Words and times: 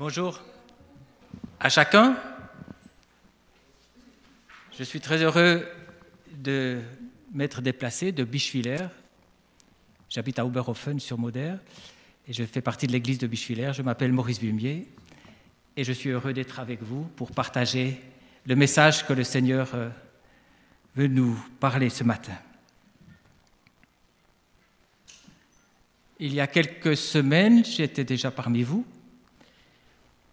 Bonjour 0.00 0.40
à 1.60 1.68
chacun. 1.68 2.16
Je 4.78 4.82
suis 4.82 4.98
très 4.98 5.22
heureux 5.22 5.68
de 6.32 6.80
m'être 7.34 7.60
déplacé 7.60 8.10
de 8.10 8.24
Bischwiller. 8.24 8.86
J'habite 10.08 10.38
à 10.38 10.46
Oberhofen 10.46 10.98
sur 11.00 11.18
Moder 11.18 11.52
et 12.26 12.32
je 12.32 12.44
fais 12.44 12.62
partie 12.62 12.86
de 12.86 12.92
l'église 12.92 13.18
de 13.18 13.26
Bischwiller. 13.26 13.72
Je 13.74 13.82
m'appelle 13.82 14.10
Maurice 14.10 14.40
Bumier 14.40 14.88
et 15.76 15.84
je 15.84 15.92
suis 15.92 16.08
heureux 16.08 16.32
d'être 16.32 16.60
avec 16.60 16.82
vous 16.82 17.04
pour 17.16 17.32
partager 17.32 18.00
le 18.46 18.56
message 18.56 19.06
que 19.06 19.12
le 19.12 19.22
Seigneur 19.22 19.68
euh, 19.74 19.90
veut 20.96 21.08
nous 21.08 21.38
parler 21.60 21.90
ce 21.90 22.04
matin. 22.04 22.38
Il 26.18 26.32
y 26.32 26.40
a 26.40 26.46
quelques 26.46 26.96
semaines, 26.96 27.66
j'étais 27.66 28.04
déjà 28.04 28.30
parmi 28.30 28.62
vous 28.62 28.86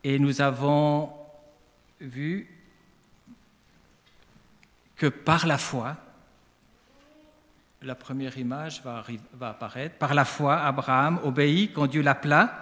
et 0.08 0.20
nous 0.20 0.40
avons 0.40 1.12
vu 2.00 2.48
que 4.96 5.08
par 5.08 5.46
la 5.46 5.58
foi, 5.58 5.98
la 7.82 7.94
première 7.94 8.38
image 8.38 8.82
va, 8.84 9.04
apparaître, 9.50 9.98
par 9.98 10.14
la 10.14 10.24
foi, 10.24 10.62
Abraham 10.62 11.20
obéit 11.26 11.74
quand 11.74 11.88
Dieu 11.88 12.02
l'appela. 12.02 12.58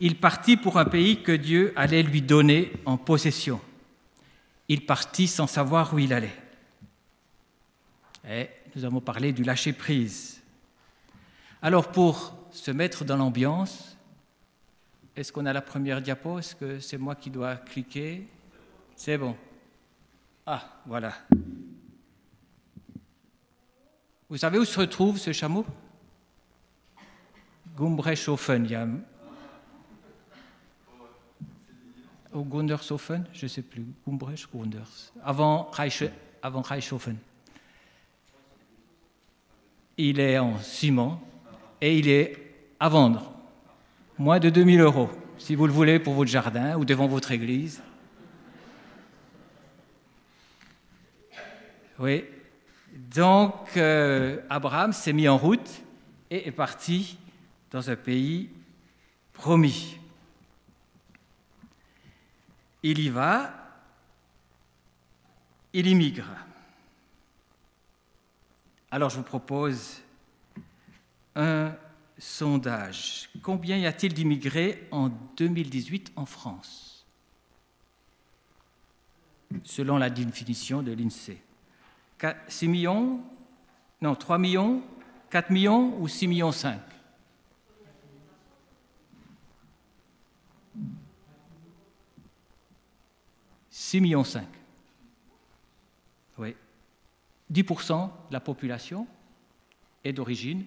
Il 0.00 0.18
partit 0.18 0.56
pour 0.56 0.76
un 0.76 0.86
pays 0.86 1.22
que 1.22 1.30
Dieu 1.30 1.72
allait 1.76 2.02
lui 2.02 2.20
donner 2.20 2.72
en 2.84 2.96
possession. 2.96 3.60
Il 4.66 4.84
partit 4.84 5.28
sans 5.28 5.46
savoir 5.46 5.94
où 5.94 6.00
il 6.00 6.12
allait. 6.12 6.36
Et 8.28 8.50
nous 8.74 8.84
avons 8.84 9.00
parlé 9.00 9.32
du 9.32 9.44
lâcher-prise. 9.44 10.42
Alors 11.62 11.92
pour 11.92 12.34
se 12.50 12.72
mettre 12.72 13.04
dans 13.04 13.18
l'ambiance, 13.18 13.89
est-ce 15.20 15.32
qu'on 15.32 15.44
a 15.44 15.52
la 15.52 15.60
première 15.60 16.00
diapo? 16.00 16.38
Est-ce 16.38 16.54
que 16.54 16.80
c'est 16.80 16.96
moi 16.96 17.14
qui 17.14 17.28
dois 17.28 17.56
cliquer? 17.56 18.26
C'est 18.96 19.18
bon. 19.18 19.36
Ah, 20.46 20.80
voilà. 20.86 21.12
Vous 24.30 24.38
savez 24.38 24.58
où 24.58 24.64
se 24.64 24.80
retrouve 24.80 25.18
ce 25.18 25.32
chameau? 25.32 25.66
Gumbrechtshofen. 27.76 28.64
Il 28.64 28.70
y 28.70 28.74
a... 28.74 28.88
Au 32.32 32.44
Gundershofen, 32.44 33.26
je 33.32 33.44
ne 33.44 33.48
sais 33.48 33.62
plus. 33.62 33.84
Gumbrecht, 34.06 34.48
Gunders. 34.54 35.12
Avant, 35.22 35.68
Reich, 35.72 36.04
avant 36.42 36.62
Reichshofen. 36.62 37.16
Il 39.96 40.20
est 40.20 40.38
en 40.38 40.58
ciment 40.60 41.20
et 41.80 41.98
il 41.98 42.08
est 42.08 42.38
à 42.78 42.88
vendre. 42.88 43.39
Moins 44.20 44.38
de 44.38 44.50
2000 44.50 44.80
euros, 44.80 45.08
si 45.38 45.54
vous 45.54 45.66
le 45.66 45.72
voulez, 45.72 45.98
pour 45.98 46.12
votre 46.12 46.30
jardin 46.30 46.76
ou 46.76 46.84
devant 46.84 47.06
votre 47.06 47.30
église. 47.32 47.82
Oui, 51.98 52.26
donc, 52.92 53.54
euh, 53.78 54.42
Abraham 54.50 54.92
s'est 54.92 55.14
mis 55.14 55.26
en 55.26 55.38
route 55.38 55.70
et 56.30 56.46
est 56.46 56.52
parti 56.52 57.18
dans 57.70 57.88
un 57.88 57.96
pays 57.96 58.50
promis. 59.32 59.96
Il 62.82 62.98
y 62.98 63.08
va, 63.08 63.54
il 65.72 65.86
immigre. 65.86 66.28
Alors 68.90 69.08
je 69.08 69.16
vous 69.16 69.22
propose 69.22 70.02
un 71.34 71.72
sondage. 72.20 73.30
Combien 73.42 73.76
y 73.78 73.86
a-t-il 73.86 74.14
d'immigrés 74.14 74.86
en 74.90 75.08
2018 75.36 76.12
en 76.16 76.26
France? 76.26 77.04
Selon 79.64 79.98
la 79.98 80.10
définition 80.10 80.82
de 80.82 80.92
l'INSEE. 80.92 81.40
6 82.46 82.68
millions? 82.68 83.20
Non, 84.00 84.14
3 84.14 84.38
millions 84.38 84.82
4 85.30 85.50
millions 85.50 85.96
ou 86.00 86.08
6 86.08 86.26
millions 86.26 86.52
5 86.52 86.80
6 93.70 94.00
millions 94.00 94.22
5. 94.22 94.46
Oui. 96.38 96.54
10% 97.52 98.06
de 98.28 98.32
la 98.32 98.38
population 98.38 99.06
est 100.04 100.12
d'origine, 100.12 100.64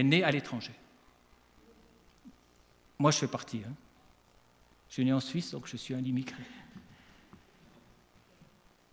est 0.00 0.04
née 0.04 0.24
à 0.24 0.30
l'étranger. 0.30 0.74
Moi, 2.98 3.10
je 3.10 3.18
fais 3.18 3.28
partie. 3.28 3.62
Hein. 3.66 3.72
Je 4.88 4.94
suis 4.94 5.04
né 5.04 5.12
en 5.12 5.20
Suisse, 5.20 5.52
donc 5.52 5.66
je 5.66 5.76
suis 5.76 5.94
un 5.94 6.00
immigré 6.00 6.42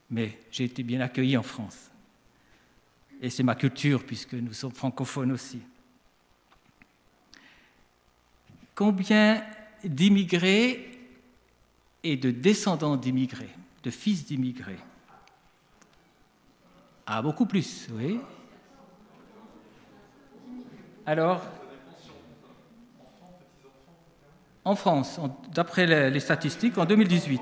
mais 0.09 0.39
j'ai 0.51 0.65
été 0.65 0.83
bien 0.83 1.01
accueilli 1.01 1.35
en 1.37 1.43
France. 1.43 1.91
Et 3.21 3.29
c'est 3.29 3.43
ma 3.43 3.55
culture, 3.55 4.05
puisque 4.05 4.33
nous 4.33 4.53
sommes 4.53 4.71
francophones 4.71 5.31
aussi. 5.31 5.59
Combien 8.75 9.43
d'immigrés 9.83 10.91
et 12.03 12.15
de 12.15 12.31
descendants 12.31 12.95
d'immigrés, 12.95 13.49
de 13.83 13.89
fils 13.89 14.25
d'immigrés? 14.25 14.77
Ah, 17.07 17.21
beaucoup 17.21 17.45
plus, 17.45 17.87
oui. 17.91 18.19
Alors, 21.07 21.41
en 24.65 24.75
France, 24.75 25.19
d'après 25.53 26.09
les 26.11 26.19
statistiques, 26.19 26.77
en 26.77 26.85
2018, 26.85 27.41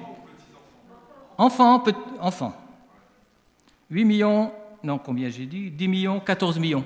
Enfants, 1.37 1.83
enfants. 2.21 2.55
8 3.89 4.05
millions, 4.05 4.53
non, 4.83 4.97
combien 4.97 5.29
j'ai 5.29 5.45
dit? 5.45 5.69
10 5.69 5.87
millions, 5.87 6.19
14 6.19 6.59
millions. 6.59 6.85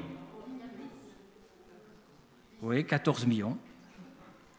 Oui, 2.62 2.86
14 2.86 3.26
millions. 3.26 3.58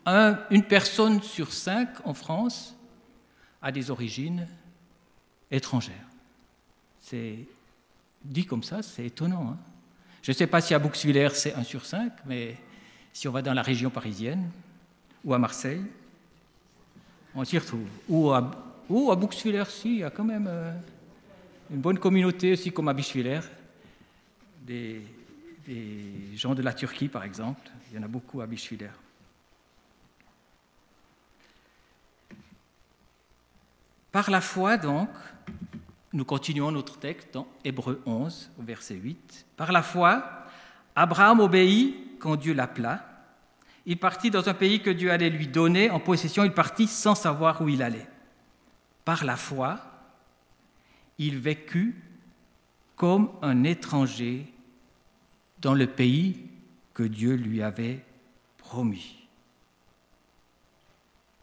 une 0.06 0.62
personne 0.62 1.22
sur 1.22 1.52
cinq 1.52 1.88
en 2.04 2.14
France 2.14 2.76
a 3.60 3.72
des 3.72 3.90
origines 3.90 4.46
étrangères. 5.50 6.06
C'est 7.00 7.46
dit 8.22 8.44
comme 8.44 8.62
ça, 8.62 8.82
c'est 8.82 9.06
étonnant. 9.06 9.54
Hein. 9.54 9.69
Je 10.22 10.30
ne 10.30 10.36
sais 10.36 10.46
pas 10.46 10.60
si 10.60 10.74
à 10.74 10.78
Bouxwiller 10.78 11.28
c'est 11.34 11.54
1 11.54 11.62
sur 11.64 11.84
5, 11.84 12.12
mais 12.26 12.56
si 13.12 13.28
on 13.28 13.32
va 13.32 13.42
dans 13.42 13.54
la 13.54 13.62
région 13.62 13.90
parisienne 13.90 14.50
ou 15.24 15.34
à 15.34 15.38
Marseille, 15.38 15.82
on 17.34 17.44
s'y 17.44 17.58
retrouve. 17.58 17.86
Ou 18.08 18.30
à 18.30 18.70
ou 18.90 19.12
à 19.12 19.16
Buxwiller, 19.16 19.64
si, 19.68 19.88
il 19.88 19.98
y 19.98 20.04
a 20.04 20.10
quand 20.10 20.24
même 20.24 20.48
euh, 20.48 20.72
une 21.70 21.80
bonne 21.80 21.98
communauté 21.98 22.52
aussi 22.52 22.72
comme 22.72 22.88
à 22.88 22.92
Bischwiller, 22.92 23.40
des, 24.62 25.00
des, 25.64 26.36
gens 26.36 26.56
de 26.56 26.62
la 26.62 26.72
Turquie 26.72 27.08
par 27.08 27.22
exemple, 27.22 27.70
il 27.88 27.96
y 27.96 28.00
en 28.00 28.02
a 28.02 28.08
beaucoup 28.08 28.40
à 28.40 28.46
Bischwiller. 28.46 28.90
Par 34.10 34.28
la 34.28 34.40
foi 34.40 34.76
donc, 34.76 35.08
nous 36.12 36.24
continuons 36.24 36.70
notre 36.72 36.98
texte 36.98 37.28
dans 37.32 37.46
Hébreu 37.64 38.02
11, 38.06 38.50
au 38.58 38.62
verset 38.62 38.94
8. 38.94 39.46
Par 39.56 39.72
la 39.72 39.82
foi, 39.82 40.44
Abraham 40.96 41.40
obéit 41.40 42.18
quand 42.18 42.36
Dieu 42.36 42.52
l'appela. 42.52 43.06
Il 43.86 43.96
partit 43.98 44.30
dans 44.30 44.48
un 44.48 44.54
pays 44.54 44.82
que 44.82 44.90
Dieu 44.90 45.10
allait 45.10 45.30
lui 45.30 45.46
donner 45.46 45.90
en 45.90 46.00
possession. 46.00 46.44
Il 46.44 46.52
partit 46.52 46.86
sans 46.86 47.14
savoir 47.14 47.62
où 47.62 47.68
il 47.68 47.82
allait 47.82 48.08
par 49.10 49.24
la 49.24 49.36
foi, 49.36 49.80
il 51.18 51.38
vécut 51.38 51.96
comme 52.94 53.30
un 53.42 53.64
étranger 53.64 54.46
dans 55.58 55.74
le 55.74 55.88
pays 55.88 56.46
que 56.94 57.02
Dieu 57.02 57.34
lui 57.34 57.60
avait 57.60 58.04
promis. 58.58 59.26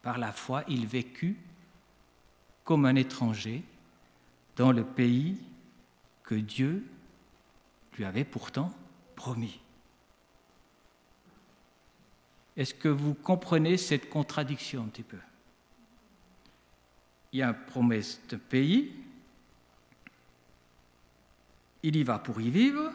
Par 0.02 0.16
la 0.16 0.32
foi, 0.32 0.64
il 0.68 0.86
vécut 0.86 1.36
comme 2.64 2.86
un 2.86 2.96
étranger 2.96 3.62
dans 4.58 4.72
le 4.72 4.84
pays 4.84 5.38
que 6.24 6.34
Dieu 6.34 6.84
lui 7.96 8.04
avait 8.04 8.24
pourtant 8.24 8.74
promis. 9.14 9.60
Est-ce 12.56 12.74
que 12.74 12.88
vous 12.88 13.14
comprenez 13.14 13.76
cette 13.76 14.10
contradiction 14.10 14.82
un 14.82 14.88
petit 14.88 15.04
peu? 15.04 15.16
Il 17.32 17.38
y 17.38 17.42
a 17.42 17.50
une 17.50 17.66
promesse 17.66 18.20
de 18.28 18.36
pays, 18.36 18.92
il 21.84 21.94
y 21.94 22.02
va 22.02 22.18
pour 22.18 22.40
y 22.40 22.50
vivre, 22.50 22.90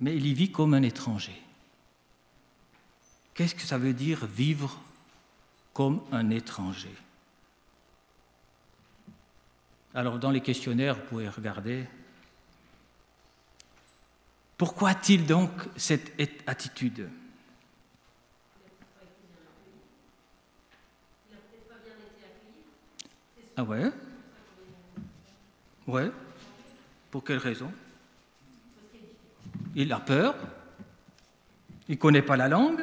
mais 0.00 0.16
il 0.16 0.26
y 0.26 0.34
vit 0.34 0.50
comme 0.50 0.74
un 0.74 0.82
étranger. 0.82 1.40
Qu'est-ce 3.34 3.54
que 3.54 3.62
ça 3.62 3.78
veut 3.78 3.94
dire 3.94 4.26
vivre 4.26 4.80
comme 5.72 6.02
un 6.10 6.30
étranger? 6.30 6.94
Alors 9.94 10.18
dans 10.18 10.30
les 10.30 10.40
questionnaires, 10.40 10.94
vous 10.94 11.02
pouvez 11.02 11.28
regarder. 11.28 11.84
Pourquoi 14.56 14.90
a-t-il 14.90 15.26
donc 15.26 15.50
cette 15.76 16.12
attitude? 16.46 17.08
Ah 23.54 23.64
ouais? 23.64 23.92
Ouais. 25.86 26.10
Pour 27.10 27.22
quelle 27.22 27.38
raison? 27.38 27.70
Il 29.74 29.92
a 29.92 30.00
peur. 30.00 30.34
Il 31.88 31.96
ne 31.96 32.00
connaît 32.00 32.22
pas 32.22 32.36
la 32.36 32.48
langue. 32.48 32.82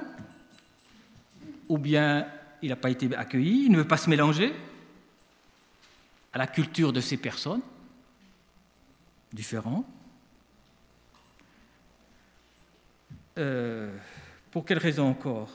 Ou 1.69 1.79
bien 1.79 2.27
il 2.61 2.69
n'a 2.69 2.75
pas 2.75 2.91
été 2.91 3.15
accueilli. 3.15 3.65
Il 3.65 3.71
ne 3.71 3.77
veut 3.77 3.87
pas 3.87 3.97
se 3.97 4.11
mélanger 4.11 4.53
à 6.33 6.37
la 6.37 6.47
culture 6.47 6.93
de 6.93 7.01
ces 7.01 7.17
personnes 7.17 7.61
différentes 9.33 9.85
euh, 13.37 13.95
Pour 14.51 14.65
quelle 14.65 14.77
raison 14.77 15.07
encore? 15.07 15.49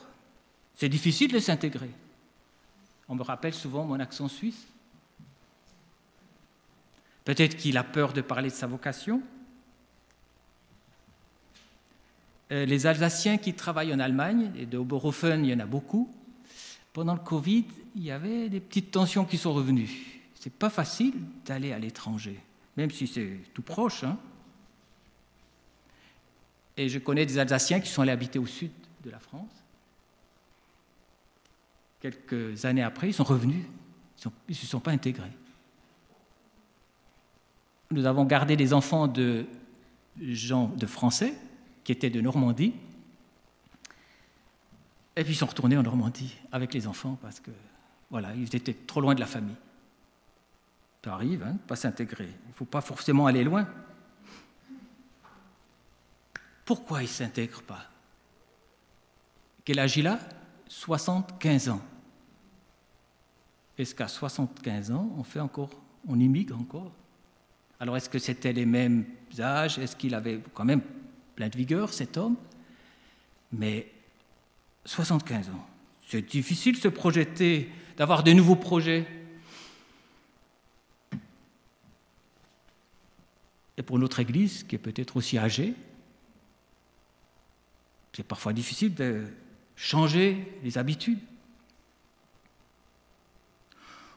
C'est 0.75 0.89
difficile 0.89 1.31
de 1.31 1.39
s'intégrer. 1.39 1.91
On 3.07 3.15
me 3.15 3.23
rappelle 3.23 3.53
souvent 3.53 3.85
mon 3.85 3.99
accent 3.99 4.27
suisse. 4.27 4.67
Peut-être 7.23 7.55
qu'il 7.55 7.77
a 7.77 7.83
peur 7.83 8.13
de 8.13 8.21
parler 8.21 8.49
de 8.49 8.55
sa 8.55 8.67
vocation. 8.67 9.21
Euh, 12.51 12.65
les 12.65 12.85
Alsaciens 12.85 13.37
qui 13.37 13.53
travaillent 13.53 13.93
en 13.93 13.99
Allemagne, 13.99 14.51
et 14.55 14.65
de 14.65 14.77
Oberhofen, 14.77 15.43
il 15.43 15.51
y 15.51 15.53
en 15.53 15.59
a 15.59 15.65
beaucoup, 15.65 16.13
pendant 16.93 17.13
le 17.13 17.19
Covid, 17.19 17.65
il 17.95 18.03
y 18.03 18.11
avait 18.11 18.49
des 18.49 18.59
petites 18.59 18.91
tensions 18.91 19.25
qui 19.25 19.37
sont 19.37 19.53
revenues. 19.53 20.14
Ce 20.45 20.49
n'est 20.49 20.55
pas 20.55 20.69
facile 20.69 21.15
d'aller 21.43 21.73
à 21.73 21.79
l'étranger, 21.79 22.39
même 22.77 22.91
si 22.91 23.07
c'est 23.07 23.39
tout 23.53 23.63
proche. 23.63 24.05
Hein. 24.05 24.17
Et 26.77 26.87
je 26.87 26.99
connais 26.99 27.25
des 27.25 27.39
Alsaciens 27.39 27.81
qui 27.81 27.89
sont 27.89 28.03
allés 28.03 28.11
habiter 28.11 28.39
au 28.39 28.45
sud 28.45 28.71
de 29.03 29.09
la 29.09 29.19
France. 29.19 29.51
Quelques 31.99 32.63
années 32.63 32.83
après, 32.83 33.09
ils 33.09 33.13
sont 33.13 33.25
revenus, 33.25 33.65
ils 34.23 34.31
ne 34.49 34.53
se 34.53 34.65
sont 34.65 34.79
pas 34.79 34.91
intégrés 34.91 35.31
nous 37.91 38.05
avons 38.05 38.25
gardé 38.25 38.55
des 38.55 38.73
enfants 38.73 39.07
de 39.07 39.45
gens 40.19 40.67
de 40.75 40.85
Français 40.85 41.33
qui 41.83 41.91
étaient 41.91 42.09
de 42.09 42.21
Normandie. 42.21 42.73
Et 45.15 45.23
puis 45.23 45.33
ils 45.33 45.37
sont 45.37 45.45
retournés 45.45 45.77
en 45.77 45.83
Normandie 45.83 46.35
avec 46.51 46.73
les 46.73 46.87
enfants 46.87 47.17
parce 47.21 47.39
que 47.39 47.51
voilà, 48.09 48.33
ils 48.35 48.55
étaient 48.55 48.73
trop 48.73 49.01
loin 49.01 49.15
de 49.15 49.19
la 49.19 49.25
famille. 49.25 49.55
Ça 51.05 51.13
arrive, 51.13 51.43
hein, 51.43 51.55
pas 51.67 51.75
s'intégrer. 51.75 52.27
Il 52.45 52.49
ne 52.49 52.53
faut 52.53 52.65
pas 52.65 52.81
forcément 52.81 53.27
aller 53.27 53.43
loin. 53.43 53.67
Pourquoi 56.65 57.03
ils 57.03 57.05
ne 57.05 57.09
s'intègrent 57.09 57.61
pas? 57.61 57.85
Quel 59.63 59.77
âge 59.77 59.97
il 59.97 60.07
a? 60.07 60.17
75 60.67 61.69
ans. 61.69 61.81
Est-ce 63.77 63.93
qu'à 63.93 64.07
75 64.07 64.89
ans, 64.89 65.13
on 65.15 65.23
fait 65.23 65.39
encore, 65.39 65.69
on 66.07 66.19
immigre 66.19 66.57
encore? 66.57 66.91
Alors 67.79 67.95
est-ce 67.97 68.09
que 68.09 68.17
c'était 68.17 68.53
les 68.53 68.65
mêmes 68.65 69.05
âges? 69.39 69.77
Est-ce 69.77 69.95
qu'il 69.95 70.15
avait 70.15 70.41
quand 70.55 70.65
même 70.65 70.81
plein 71.35 71.49
de 71.49 71.55
vigueur, 71.55 71.93
cet 71.93 72.17
homme? 72.17 72.35
Mais 73.51 73.91
75 74.85 75.49
ans, 75.49 75.67
c'est 76.07 76.23
difficile 76.23 76.77
de 76.77 76.81
se 76.81 76.87
projeter, 76.87 77.69
d'avoir 77.95 78.23
de 78.23 78.31
nouveaux 78.31 78.55
projets. 78.55 79.05
Et 83.77 83.83
pour 83.83 83.99
notre 83.99 84.19
Église, 84.19 84.63
qui 84.63 84.75
est 84.75 84.79
peut-être 84.79 85.17
aussi 85.17 85.37
âgée, 85.37 85.73
c'est 88.13 88.23
parfois 88.23 88.53
difficile 88.53 88.93
de 88.95 89.25
changer 89.75 90.57
les 90.63 90.77
habitudes. 90.77 91.19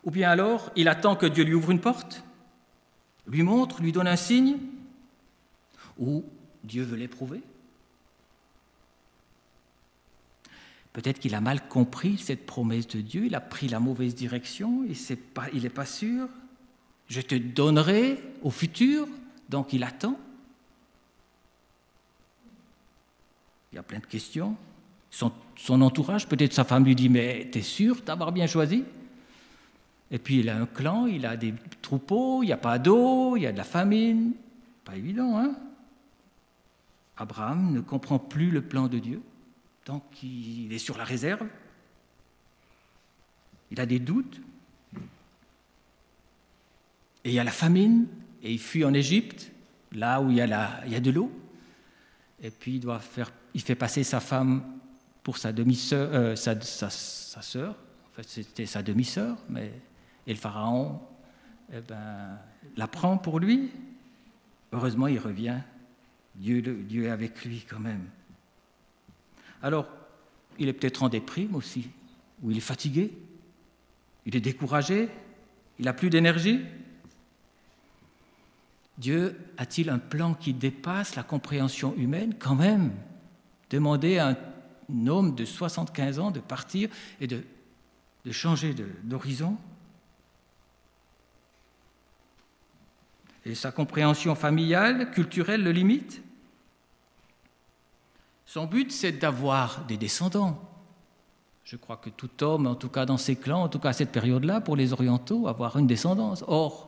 Ou 0.05 0.11
bien 0.11 0.31
alors, 0.31 0.71
il 0.77 0.89
attend 0.89 1.17
que 1.17 1.27
Dieu 1.27 1.45
lui 1.45 1.55
ouvre 1.55 1.73
une 1.73 1.81
porte 1.81 2.23
lui 3.29 3.43
montre, 3.43 3.83
lui 3.83 3.93
donne 3.93 4.09
un 4.09 4.17
signe 4.17 4.57
Ou 5.99 6.25
Dieu 6.65 6.83
veut 6.83 6.97
l'éprouver 6.97 7.43
Peut-être 10.93 11.21
qu'il 11.21 11.35
a 11.35 11.41
mal 11.41 11.69
compris 11.69 12.19
cette 12.19 12.45
promesse 12.45 12.89
de 12.89 13.01
Dieu, 13.01 13.27
il 13.27 13.35
a 13.37 13.41
pris 13.41 13.69
la 13.69 13.79
mauvaise 13.79 14.17
direction, 14.17 14.85
il 15.53 15.63
n'est 15.63 15.69
pas 15.69 15.87
sûr. 15.87 16.27
Je 17.09 17.21
te 17.21 17.37
donnerai 17.37 18.21
au 18.43 18.51
futur, 18.51 19.07
donc 19.49 19.73
il 19.73 19.83
attend. 19.85 20.19
Il 23.73 23.77
y 23.77 23.79
a 23.79 23.83
plein 23.83 23.99
de 23.99 24.07
questions. 24.07 24.57
Son, 25.11 25.81
entourage, 25.81 26.29
peut-être 26.29 26.53
sa 26.53 26.65
femme 26.65 26.85
lui 26.85 26.95
dit, 26.95 27.09
mais 27.09 27.49
t'es 27.51 27.63
sûr 27.63 28.01
d'avoir 28.03 28.33
bien 28.33 28.47
choisi? 28.47 28.85
Et 30.11 30.19
puis 30.19 30.41
il 30.41 30.49
a 30.49 30.57
un 30.57 30.67
clan, 30.67 31.07
il 31.07 31.27
a 31.27 31.37
des 31.37 31.55
troupeaux, 31.83 32.43
il 32.43 32.47
n'y 32.47 32.53
a 32.53 32.59
pas 32.59 32.79
d'eau, 32.79 33.37
il 33.37 33.43
y 33.43 33.47
a 33.47 33.53
de 33.53 33.59
la 33.59 33.65
famine. 33.65 34.33
Pas 34.85 34.97
évident, 34.97 35.39
hein? 35.39 35.55
Abraham 37.17 37.73
ne 37.73 37.81
comprend 37.81 38.19
plus 38.19 38.51
le 38.51 38.63
plan 38.63 38.87
de 38.87 38.99
Dieu, 38.99 39.21
donc 39.87 40.03
il 40.23 40.73
est 40.73 40.79
sur 40.79 40.97
la 40.97 41.05
réserve. 41.05 41.47
Il 43.71 43.81
a 43.81 43.87
des 43.87 43.99
doutes. 43.99 44.41
Et 47.25 47.31
il 47.31 47.33
y 47.33 47.41
a 47.41 47.45
la 47.45 47.51
famine, 47.51 48.07
et 48.43 48.53
il 48.53 48.59
fuit 48.59 48.85
en 48.85 48.95
Égypte, 48.95 49.51
là 49.93 50.21
où 50.21 50.31
il 50.31 50.37
y 50.37 50.41
a, 50.43 51.01
de 51.01 51.11
l'eau. 51.11 51.33
Et 52.43 52.51
puis 52.51 52.77
il, 52.77 52.81
doit 52.81 53.01
faire, 53.01 53.33
il 53.55 53.61
fait 53.61 53.75
passer 53.75 54.05
sa 54.05 54.21
femme 54.21 54.63
pour 55.23 55.39
sa 55.39 55.53
demi-sœur, 55.53 56.09
euh, 56.13 56.37
sa 56.37 56.61
sœur. 56.61 57.71
En 57.71 58.17
fait, 58.17 58.29
c'était 58.29 58.67
sa 58.67 58.83
demi-sœur, 58.83 59.37
mais 59.49 59.73
et 60.29 60.35
le 60.35 60.39
Pharaon 60.39 61.01
eh 61.73 61.81
ben, 61.81 62.39
la 62.77 62.87
prend 62.87 63.17
pour 63.17 63.41
lui. 63.41 63.71
Heureusement, 64.73 65.07
il 65.07 65.19
revient. 65.19 65.59
Dieu, 66.37 66.61
Dieu 66.61 67.07
est 67.07 67.11
avec 67.11 67.45
lui 67.45 67.65
quand 67.69 67.81
même. 67.81 68.05
Alors, 69.63 69.89
il 70.59 70.69
est 70.69 70.75
peut-être 70.75 71.03
en 71.03 71.09
déprime 71.09 71.55
aussi, 71.57 71.89
ou 72.43 72.51
il 72.51 72.59
est 72.59 72.61
fatigué, 72.61 73.11
il 74.27 74.37
est 74.37 74.41
découragé, 74.41 75.09
il 75.79 75.87
n'a 75.87 75.95
plus 75.95 76.11
d'énergie. 76.11 76.61
Dieu 78.99 79.39
a-t-il 79.57 79.91
un 79.91 79.99
plan 79.99 80.35
qui 80.35 80.53
dépasse 80.53 81.15
la 81.15 81.23
compréhension 81.23 81.95
humaine 81.97 82.35
quand 82.39 82.57
même? 82.57 82.93
Demander 83.71 84.19
à 84.19 84.37
un 84.91 85.07
homme 85.07 85.37
de 85.37 85.45
75 85.45 86.19
ans 86.19 86.31
de 86.33 86.41
partir 86.41 86.91
et 87.21 87.29
de, 87.29 87.45
changer 88.33 88.75
d'horizon? 89.05 89.57
Et 93.47 93.55
sa 93.55 93.71
compréhension 93.71 94.35
familiale, 94.35 95.13
culturelle 95.13 95.63
le 95.63 95.71
limite? 95.71 96.21
Son 98.45 98.67
but, 98.67 98.91
c'est 98.91 99.13
d'avoir 99.13 99.85
des 99.85 99.97
descendants. 99.97 100.61
Je 101.63 101.77
crois 101.77 101.99
que 101.99 102.11
tout 102.11 102.43
homme, 102.43 102.67
en 102.67 102.75
tout 102.75 102.89
cas 102.89 103.07
dans 103.07 103.17
ses 103.17 103.37
clans, 103.37 103.63
en 103.63 103.69
tout 103.69 103.79
cas 103.79 103.91
à 103.91 103.93
cette 103.93 104.11
période-là, 104.11 104.61
pour 104.61 104.75
les 104.75 104.93
orientaux, 104.93 105.47
avoir 105.47 105.77
une 105.77 105.87
descendance. 105.87 106.43
Or, 106.49 106.88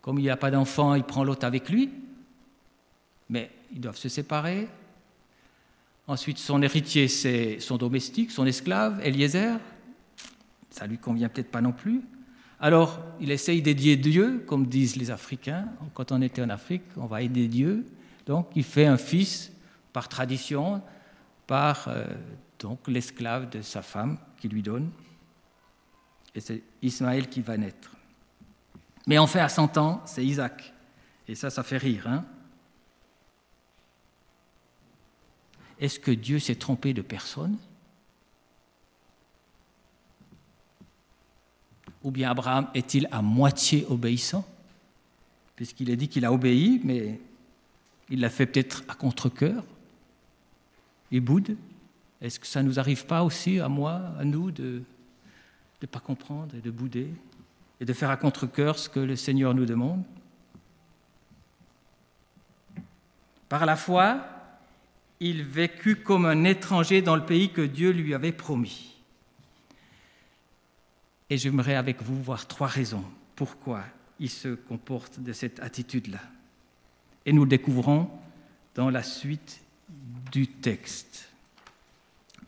comme 0.00 0.18
il 0.18 0.24
n'y 0.24 0.36
pas 0.36 0.50
d'enfant, 0.50 0.94
il 0.94 1.04
prend 1.04 1.24
l'autre 1.24 1.46
avec 1.46 1.68
lui, 1.68 1.90
mais 3.28 3.50
ils 3.72 3.80
doivent 3.80 3.96
se 3.96 4.08
séparer. 4.08 4.68
Ensuite, 6.06 6.38
son 6.38 6.62
héritier, 6.62 7.06
c'est 7.08 7.60
son 7.60 7.76
domestique, 7.76 8.30
son 8.30 8.46
esclave, 8.46 9.00
Eliezer. 9.04 9.58
Ça 10.70 10.86
lui 10.86 10.98
convient 10.98 11.28
peut-être 11.28 11.50
pas 11.50 11.60
non 11.60 11.72
plus. 11.72 12.02
Alors, 12.58 13.00
il 13.20 13.30
essaye 13.30 13.62
d'aider 13.62 13.96
Dieu, 13.96 14.44
comme 14.46 14.66
disent 14.66 14.96
les 14.96 15.10
Africains. 15.10 15.68
Quand 15.94 16.12
on 16.12 16.20
était 16.20 16.42
en 16.42 16.50
Afrique, 16.50 16.82
on 16.96 17.06
va 17.06 17.22
aider 17.22 17.48
Dieu. 17.48 17.86
Donc, 18.26 18.48
il 18.54 18.64
fait 18.64 18.86
un 18.86 18.96
fils 18.96 19.52
par 19.92 20.08
tradition, 20.08 20.82
par 21.46 21.88
euh, 21.88 22.04
donc 22.58 22.86
l'esclave 22.86 23.48
de 23.50 23.62
sa 23.62 23.82
femme 23.82 24.18
qui 24.38 24.48
lui 24.48 24.62
donne. 24.62 24.90
Et 26.34 26.40
c'est 26.40 26.62
Ismaël 26.82 27.28
qui 27.28 27.40
va 27.40 27.56
naître. 27.56 27.96
Mais 29.06 29.18
enfin, 29.18 29.40
à 29.40 29.48
100 29.48 29.78
ans, 29.78 30.02
c'est 30.06 30.24
Isaac. 30.24 30.72
Et 31.26 31.34
ça, 31.34 31.50
ça 31.50 31.62
fait 31.62 31.78
rire. 31.78 32.06
Hein 32.08 32.24
Est-ce 35.78 35.98
que 35.98 36.10
Dieu 36.10 36.38
s'est 36.38 36.56
trompé 36.56 36.92
de 36.92 37.02
personne? 37.02 37.56
Ou 42.02 42.10
bien 42.10 42.30
Abraham 42.30 42.68
est-il 42.74 43.08
à 43.10 43.22
moitié 43.22 43.86
obéissant? 43.88 44.46
Puisqu'il 45.56 45.90
a 45.90 45.96
dit 45.96 46.08
qu'il 46.08 46.24
a 46.24 46.32
obéi, 46.32 46.80
mais 46.84 47.20
il 48.08 48.20
l'a 48.20 48.30
fait 48.30 48.46
peut-être 48.46 48.82
à 48.88 48.94
contre-coeur. 48.94 49.64
Il 51.10 51.20
boude. 51.20 51.56
Est-ce 52.20 52.38
que 52.40 52.46
ça 52.46 52.62
ne 52.62 52.68
nous 52.68 52.78
arrive 52.78 53.06
pas 53.06 53.22
aussi, 53.22 53.60
à 53.60 53.68
moi, 53.68 54.12
à 54.18 54.24
nous, 54.24 54.50
de 54.50 54.82
ne 55.80 55.86
pas 55.86 56.00
comprendre 56.00 56.54
et 56.54 56.60
de 56.60 56.70
bouder? 56.70 57.10
Et 57.80 57.84
de 57.84 57.92
faire 57.92 58.10
à 58.10 58.16
contre-coeur 58.16 58.78
ce 58.78 58.88
que 58.88 59.00
le 59.00 59.16
Seigneur 59.16 59.54
nous 59.54 59.66
demande 59.66 60.04
Par 63.48 63.66
la 63.66 63.74
foi, 63.74 64.20
il 65.18 65.42
vécut 65.42 65.96
comme 65.96 66.24
un 66.24 66.44
étranger 66.44 67.02
dans 67.02 67.16
le 67.16 67.26
pays 67.26 67.50
que 67.50 67.62
Dieu 67.62 67.90
lui 67.90 68.14
avait 68.14 68.32
promis. 68.32 68.94
Et 71.28 71.36
j'aimerais 71.36 71.74
avec 71.74 72.02
vous 72.02 72.22
voir 72.22 72.46
trois 72.46 72.68
raisons 72.68 73.04
pourquoi 73.34 73.82
il 74.20 74.30
se 74.30 74.54
comporte 74.54 75.18
de 75.18 75.32
cette 75.32 75.60
attitude-là. 75.60 76.20
Et 77.24 77.32
nous 77.32 77.44
le 77.44 77.48
découvrons 77.48 78.10
dans 78.74 78.90
la 78.90 79.02
suite 79.02 79.60
du 80.30 80.46
texte. 80.46 81.28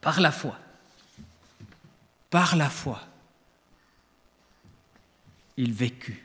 Par 0.00 0.20
la 0.20 0.30
foi. 0.30 0.58
Par 2.30 2.56
la 2.56 2.68
foi. 2.68 3.00
Il 5.56 5.72
vécut. 5.72 6.22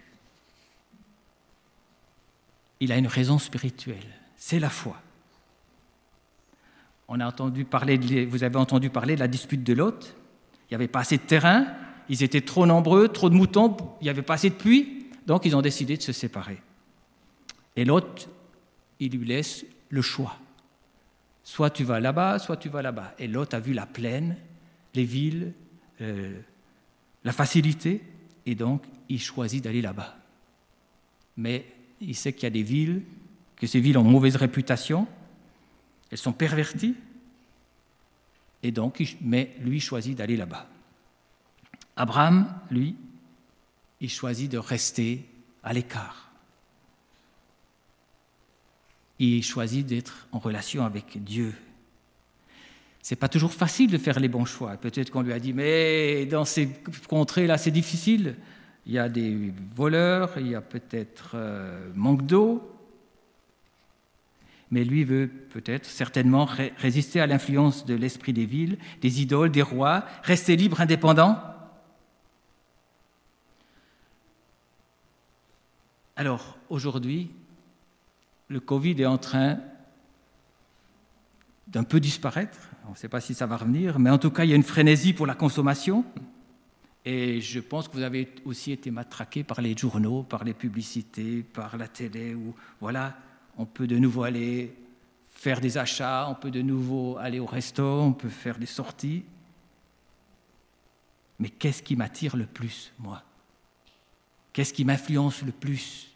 Il 2.80 2.92
a 2.92 2.98
une 2.98 3.08
raison 3.08 3.40
spirituelle. 3.40 4.06
C'est 4.36 4.60
la 4.60 4.70
foi. 4.70 5.02
On 7.08 7.20
a 7.20 7.28
entendu 7.28 7.66
parler, 7.66 8.26
vous 8.26 8.44
avez 8.44 8.58
entendu 8.58 8.90
parler 8.90 9.16
de 9.16 9.20
la 9.20 9.28
dispute 9.28 9.64
de 9.64 9.74
l'hôte. 9.74 10.16
Il 10.70 10.74
n'y 10.74 10.76
avait 10.76 10.88
pas 10.88 11.00
assez 11.00 11.18
de 11.18 11.24
terrain, 11.24 11.68
ils 12.10 12.24
étaient 12.24 12.42
trop 12.42 12.66
nombreux, 12.66 13.08
trop 13.08 13.30
de 13.30 13.36
moutons, 13.36 13.76
il 14.02 14.06
n'y 14.06 14.10
avait 14.10 14.22
pas 14.22 14.34
assez 14.34 14.50
de 14.50 14.56
pluie, 14.56 15.08
donc 15.26 15.46
ils 15.46 15.56
ont 15.56 15.62
décidé 15.62 15.96
de 15.96 16.02
se 16.02 16.12
séparer. 16.12 16.62
Et 17.76 17.86
l'hôte, 17.86 18.30
il 19.00 19.18
lui 19.18 19.26
laisse 19.26 19.66
le 19.90 20.02
choix. 20.02 20.38
Soit 21.44 21.70
tu 21.70 21.86
vas 21.86 22.02
là-bas, 22.02 22.40
soit 22.40 22.58
tu 22.58 22.68
vas 22.68 22.82
là-bas. 22.82 23.14
Et 23.20 23.28
l'hôte 23.28 23.54
a 23.54 23.60
vu 23.62 23.72
la 23.72 23.86
plaine, 23.86 24.36
les 24.94 25.06
villes, 25.06 25.54
euh, 26.02 26.38
la 27.24 27.32
facilité, 27.32 28.04
et 28.46 28.56
donc 28.56 28.84
il 29.10 29.22
choisit 29.22 29.64
d'aller 29.64 29.82
là-bas. 29.82 30.18
Mais 31.38 31.66
il 32.02 32.16
sait 32.16 32.34
qu'il 32.34 32.44
y 32.44 32.48
a 32.48 32.52
des 32.52 32.64
villes, 32.64 33.04
que 33.56 33.68
ces 33.68 33.80
villes 33.80 33.98
ont 33.98 34.04
mauvaise 34.04 34.36
réputation, 34.36 35.08
elles 36.12 36.18
sont 36.18 36.34
perverties, 36.34 36.96
et 38.64 38.72
donc, 38.72 39.04
mais 39.22 39.56
lui 39.60 39.80
choisit 39.80 40.18
d'aller 40.18 40.38
là-bas. 40.38 40.68
Abraham, 41.96 42.54
lui, 42.72 42.96
il 44.00 44.10
choisit 44.10 44.52
de 44.52 44.58
rester 44.58 45.26
à 45.64 45.74
l'écart. 45.74 46.32
Il 49.20 49.44
choisit 49.44 49.86
d'être 49.86 50.28
en 50.32 50.40
relation 50.40 50.86
avec 50.86 51.24
Dieu. 51.24 51.56
C'est 53.02 53.16
pas 53.16 53.30
toujours 53.30 53.54
facile 53.54 53.90
de 53.90 53.98
faire 53.98 54.20
les 54.20 54.28
bons 54.28 54.46
choix. 54.46 54.78
Peut-être 54.78 55.12
qu'on 55.12 55.22
lui 55.22 55.34
a 55.34 55.40
dit, 55.40 55.54
mais 55.54 56.26
dans 56.26 56.46
ces 56.46 56.70
contrées-là, 57.08 57.58
c'est 57.58 57.72
difficile. 57.72 58.36
Il 58.88 58.94
y 58.94 59.00
a 59.00 59.10
des 59.10 59.54
voleurs, 59.76 60.32
il 60.38 60.48
y 60.48 60.56
a 60.56 60.62
peut-être 60.62 61.32
euh, 61.34 61.92
manque 61.94 62.26
d'eau, 62.26 62.74
mais 64.72 64.86
lui 64.86 65.04
veut 65.04 65.28
peut-être 65.28 65.86
certainement 65.86 66.48
résister 66.78 67.20
à 67.20 67.28
l'influence 67.28 67.86
de 67.86 67.96
l'esprit 67.96 68.32
des 68.32 68.46
villes, 68.46 68.78
des 69.02 69.22
idoles, 69.22 69.52
des 69.52 69.62
rois, 69.62 70.06
rester 70.24 70.56
libre, 70.56 70.80
indépendant. 70.80 71.38
Alors 76.16 76.58
aujourd'hui, 76.70 77.30
le 78.48 78.62
Covid 78.62 79.02
est 79.02 79.06
en 79.06 79.18
train 79.18 79.60
d'un 81.68 81.84
peu 81.84 82.00
disparaître. 82.00 82.58
On 82.88 82.92
ne 82.92 82.96
sait 82.96 83.10
pas 83.10 83.20
si 83.20 83.34
ça 83.34 83.48
va 83.48 83.58
revenir, 83.58 84.00
mais 84.00 84.10
en 84.10 84.18
tout 84.18 84.32
cas, 84.32 84.46
il 84.46 84.52
y 84.52 84.54
a 84.54 84.56
une 84.56 84.64
frénésie 84.64 85.12
pour 85.12 85.28
la 85.28 85.36
consommation. 85.36 86.06
Et 87.10 87.40
je 87.40 87.62
pense 87.62 87.88
que 87.88 87.94
vous 87.94 88.04
avez 88.04 88.28
aussi 88.44 88.74
été 88.74 88.92
matraqué 88.92 89.42
par 89.42 89.62
les 89.62 89.78
journaux, 89.78 90.24
par 90.24 90.44
les 90.44 90.54
publicités, 90.54 91.42
par 91.42 91.78
la 91.78 91.88
télé, 91.88 92.36
où 92.36 92.54
voilà, 92.82 93.18
on 93.58 93.66
peut 93.66 93.88
de 93.88 93.98
nouveau 93.98 94.24
aller 94.24 94.76
faire 95.30 95.62
des 95.62 95.78
achats, 95.78 96.28
on 96.30 96.36
peut 96.36 96.52
de 96.52 96.62
nouveau 96.62 97.16
aller 97.18 97.40
au 97.40 97.46
resto, 97.46 98.02
on 98.02 98.12
peut 98.12 98.28
faire 98.28 98.58
des 98.58 98.66
sorties. 98.66 99.24
Mais 101.40 101.48
qu'est-ce 101.48 101.82
qui 101.82 101.96
m'attire 101.96 102.36
le 102.36 102.46
plus, 102.46 102.92
moi? 103.00 103.24
Qu'est-ce 104.52 104.74
qui 104.74 104.84
m'influence 104.84 105.44
le 105.44 105.54
plus? 105.54 106.14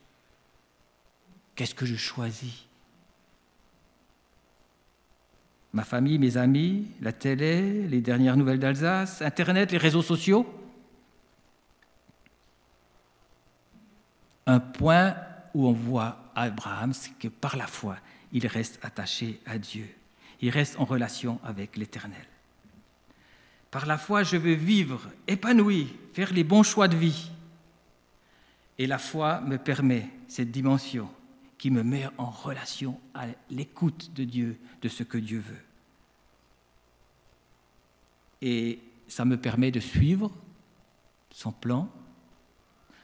Qu'est-ce 1.55 1.73
que 1.73 1.85
je 1.85 1.95
choisis? 1.95 2.65
Ma 5.71 5.85
famille, 5.85 6.19
mes 6.19 6.35
amis, 6.35 6.87
la 6.99 7.13
télé, 7.13 7.87
les 7.87 8.01
dernières 8.01 8.35
nouvelles 8.35 8.59
d'Alsace, 8.59 9.21
Internet, 9.21 9.71
les 9.71 9.77
réseaux 9.77 10.01
sociaux? 10.01 10.45
Un 14.45 14.59
point 14.59 15.15
où 15.53 15.67
on 15.67 15.73
voit 15.73 16.17
Abraham, 16.35 16.93
c'est 16.93 17.17
que 17.17 17.27
par 17.27 17.57
la 17.57 17.67
foi, 17.67 17.97
il 18.31 18.47
reste 18.47 18.79
attaché 18.83 19.39
à 19.45 19.57
Dieu. 19.57 19.87
Il 20.41 20.49
reste 20.49 20.79
en 20.79 20.85
relation 20.85 21.39
avec 21.43 21.77
l'Éternel. 21.77 22.25
Par 23.69 23.85
la 23.85 23.97
foi, 23.97 24.23
je 24.23 24.37
veux 24.37 24.53
vivre 24.53 25.09
épanoui, 25.27 25.87
faire 26.13 26.33
les 26.33 26.43
bons 26.43 26.63
choix 26.63 26.87
de 26.87 26.97
vie. 26.97 27.31
Et 28.77 28.87
la 28.87 28.97
foi 28.97 29.41
me 29.41 29.57
permet 29.57 30.09
cette 30.27 30.51
dimension 30.51 31.09
qui 31.57 31.69
me 31.69 31.83
met 31.83 32.07
en 32.17 32.29
relation 32.29 32.99
à 33.13 33.27
l'écoute 33.49 34.11
de 34.13 34.23
Dieu, 34.23 34.57
de 34.81 34.89
ce 34.89 35.03
que 35.03 35.17
Dieu 35.17 35.39
veut. 35.39 35.63
Et 38.41 38.79
ça 39.07 39.25
me 39.25 39.37
permet 39.37 39.71
de 39.71 39.79
suivre 39.79 40.31
son 41.29 41.51
plan, 41.51 41.87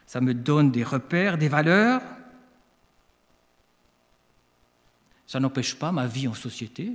ça 0.08 0.20
me 0.20 0.34
donne 0.34 0.72
des 0.72 0.82
repères, 0.82 1.38
des 1.38 1.48
valeurs, 1.48 2.02
Ça 5.28 5.38
n'empêche 5.38 5.74
pas 5.74 5.92
ma 5.92 6.06
vie 6.06 6.26
en 6.26 6.32
société, 6.32 6.94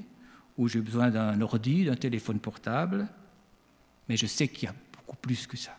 où 0.57 0.67
j'ai 0.67 0.81
besoin 0.81 1.11
d'un 1.11 1.39
ordi, 1.39 1.85
d'un 1.85 1.95
téléphone 1.95 2.39
portable, 2.39 3.07
mais 4.09 4.17
je 4.17 4.25
sais 4.25 4.47
qu'il 4.47 4.63
y 4.63 4.71
a 4.71 4.75
beaucoup 4.91 5.15
plus 5.17 5.45
que 5.45 5.55
ça. 5.55 5.77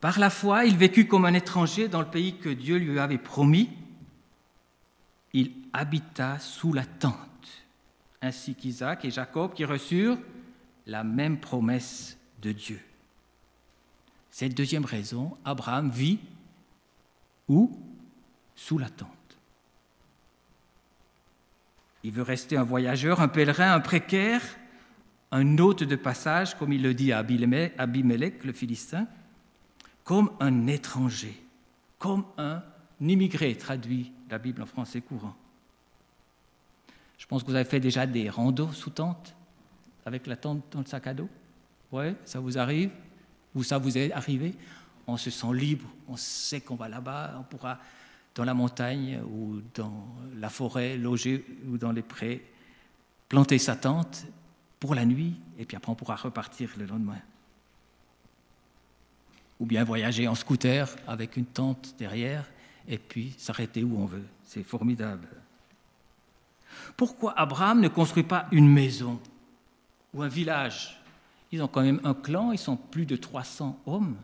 Par 0.00 0.20
la 0.20 0.30
foi, 0.30 0.64
il 0.64 0.76
vécut 0.76 1.08
comme 1.08 1.24
un 1.24 1.34
étranger 1.34 1.88
dans 1.88 1.98
le 1.98 2.06
pays 2.06 2.36
que 2.36 2.48
Dieu 2.48 2.76
lui 2.76 3.00
avait 3.00 3.18
promis. 3.18 3.68
Il 5.32 5.50
habita 5.72 6.38
sous 6.38 6.72
la 6.72 6.84
tente, 6.84 7.16
ainsi 8.22 8.54
qu'Isaac 8.54 9.04
et 9.04 9.10
Jacob 9.10 9.54
qui 9.54 9.64
reçurent 9.64 10.18
la 10.86 11.02
même 11.02 11.40
promesse 11.40 12.17
de 12.42 12.52
Dieu. 12.52 12.80
Cette 14.30 14.54
deuxième 14.54 14.84
raison, 14.84 15.36
Abraham 15.44 15.90
vit 15.90 16.18
où? 17.48 17.76
Sous 18.54 18.78
la 18.78 18.90
tente. 18.90 19.08
Il 22.02 22.12
veut 22.12 22.22
rester 22.22 22.56
un 22.56 22.62
voyageur, 22.62 23.20
un 23.20 23.28
pèlerin, 23.28 23.72
un 23.72 23.80
précaire, 23.80 24.42
un 25.30 25.58
hôte 25.58 25.82
de 25.82 25.96
passage, 25.96 26.56
comme 26.56 26.72
il 26.72 26.82
le 26.82 26.94
dit 26.94 27.12
à 27.12 27.18
Abimelech, 27.18 28.44
le 28.44 28.52
Philistin, 28.52 29.06
comme 30.04 30.30
un 30.40 30.66
étranger, 30.66 31.40
comme 31.98 32.24
un 32.38 32.62
immigré, 33.00 33.56
traduit 33.56 34.12
la 34.30 34.38
Bible 34.38 34.62
en 34.62 34.66
français 34.66 35.00
courant. 35.00 35.36
Je 37.18 37.26
pense 37.26 37.42
que 37.42 37.48
vous 37.48 37.56
avez 37.56 37.68
fait 37.68 37.80
déjà 37.80 38.06
des 38.06 38.30
randos 38.30 38.72
sous 38.72 38.90
tente, 38.90 39.34
avec 40.06 40.26
la 40.26 40.36
tente 40.36 40.64
dans 40.70 40.80
le 40.80 40.86
sac 40.86 41.06
à 41.06 41.14
dos? 41.14 41.28
Ouais, 41.90 42.14
ça 42.24 42.40
vous 42.40 42.58
arrive? 42.58 42.90
Ou 43.54 43.62
ça 43.62 43.78
vous 43.78 43.96
est 43.96 44.12
arrivé? 44.12 44.54
On 45.06 45.16
se 45.16 45.30
sent 45.30 45.52
libre, 45.54 45.86
on 46.06 46.16
sait 46.16 46.60
qu'on 46.60 46.76
va 46.76 46.88
là-bas, 46.88 47.36
on 47.40 47.42
pourra 47.42 47.78
dans 48.34 48.44
la 48.44 48.54
montagne 48.54 49.20
ou 49.22 49.60
dans 49.74 50.06
la 50.36 50.50
forêt, 50.50 50.96
loger 50.96 51.44
ou 51.66 51.78
dans 51.78 51.92
les 51.92 52.02
prés, 52.02 52.44
planter 53.28 53.58
sa 53.58 53.74
tente 53.74 54.26
pour 54.78 54.94
la 54.94 55.04
nuit, 55.04 55.34
et 55.58 55.64
puis 55.64 55.76
après 55.76 55.90
on 55.90 55.94
pourra 55.94 56.14
repartir 56.14 56.70
le 56.76 56.86
lendemain. 56.86 57.20
Ou 59.58 59.66
bien 59.66 59.82
voyager 59.82 60.28
en 60.28 60.34
scooter 60.34 60.94
avec 61.06 61.36
une 61.36 61.46
tente 61.46 61.94
derrière, 61.98 62.44
et 62.86 62.98
puis 62.98 63.34
s'arrêter 63.38 63.82
où 63.82 63.98
on 63.98 64.04
veut. 64.04 64.24
C'est 64.44 64.62
formidable. 64.62 65.26
Pourquoi 66.96 67.38
Abraham 67.38 67.80
ne 67.80 67.88
construit 67.88 68.22
pas 68.22 68.46
une 68.52 68.70
maison 68.70 69.20
ou 70.14 70.22
un 70.22 70.28
village? 70.28 70.97
Ils 71.50 71.62
ont 71.62 71.68
quand 71.68 71.82
même 71.82 72.00
un 72.04 72.14
clan, 72.14 72.52
ils 72.52 72.58
sont 72.58 72.76
plus 72.76 73.06
de 73.06 73.16
300 73.16 73.80
hommes 73.86 74.16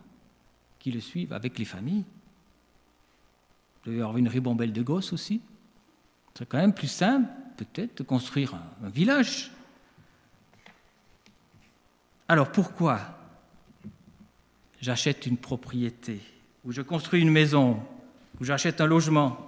qui 0.78 0.90
le 0.90 1.00
suivent 1.00 1.32
avec 1.32 1.58
les 1.58 1.64
familles. 1.64 2.04
Il 3.86 3.94
y 3.94 4.00
avoir 4.00 4.16
une 4.16 4.28
ribambelle 4.28 4.72
de 4.72 4.82
gosses 4.82 5.12
aussi. 5.12 5.40
C'est 6.34 6.48
quand 6.48 6.58
même 6.58 6.74
plus 6.74 6.88
simple, 6.88 7.28
peut-être, 7.56 7.98
de 7.98 8.02
construire 8.02 8.54
un, 8.54 8.88
village. 8.88 9.50
Alors 12.28 12.50
pourquoi 12.50 13.00
j'achète 14.80 15.26
une 15.26 15.36
propriété, 15.36 16.20
ou 16.64 16.72
je 16.72 16.82
construis 16.82 17.20
une 17.22 17.30
maison, 17.30 17.82
ou 18.40 18.44
j'achète 18.44 18.80
un 18.80 18.86
logement? 18.86 19.38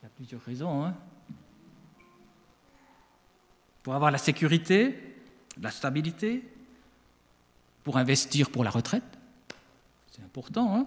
Il 0.00 0.04
y 0.04 0.06
a 0.06 0.10
plusieurs 0.14 0.42
raisons. 0.42 0.84
Hein 0.84 0.94
pour 3.86 3.94
avoir 3.94 4.10
la 4.10 4.18
sécurité, 4.18 4.98
la 5.62 5.70
stabilité, 5.70 6.42
pour 7.84 7.98
investir 7.98 8.50
pour 8.50 8.64
la 8.64 8.70
retraite, 8.70 9.04
c'est 10.10 10.24
important, 10.24 10.74
hein 10.74 10.86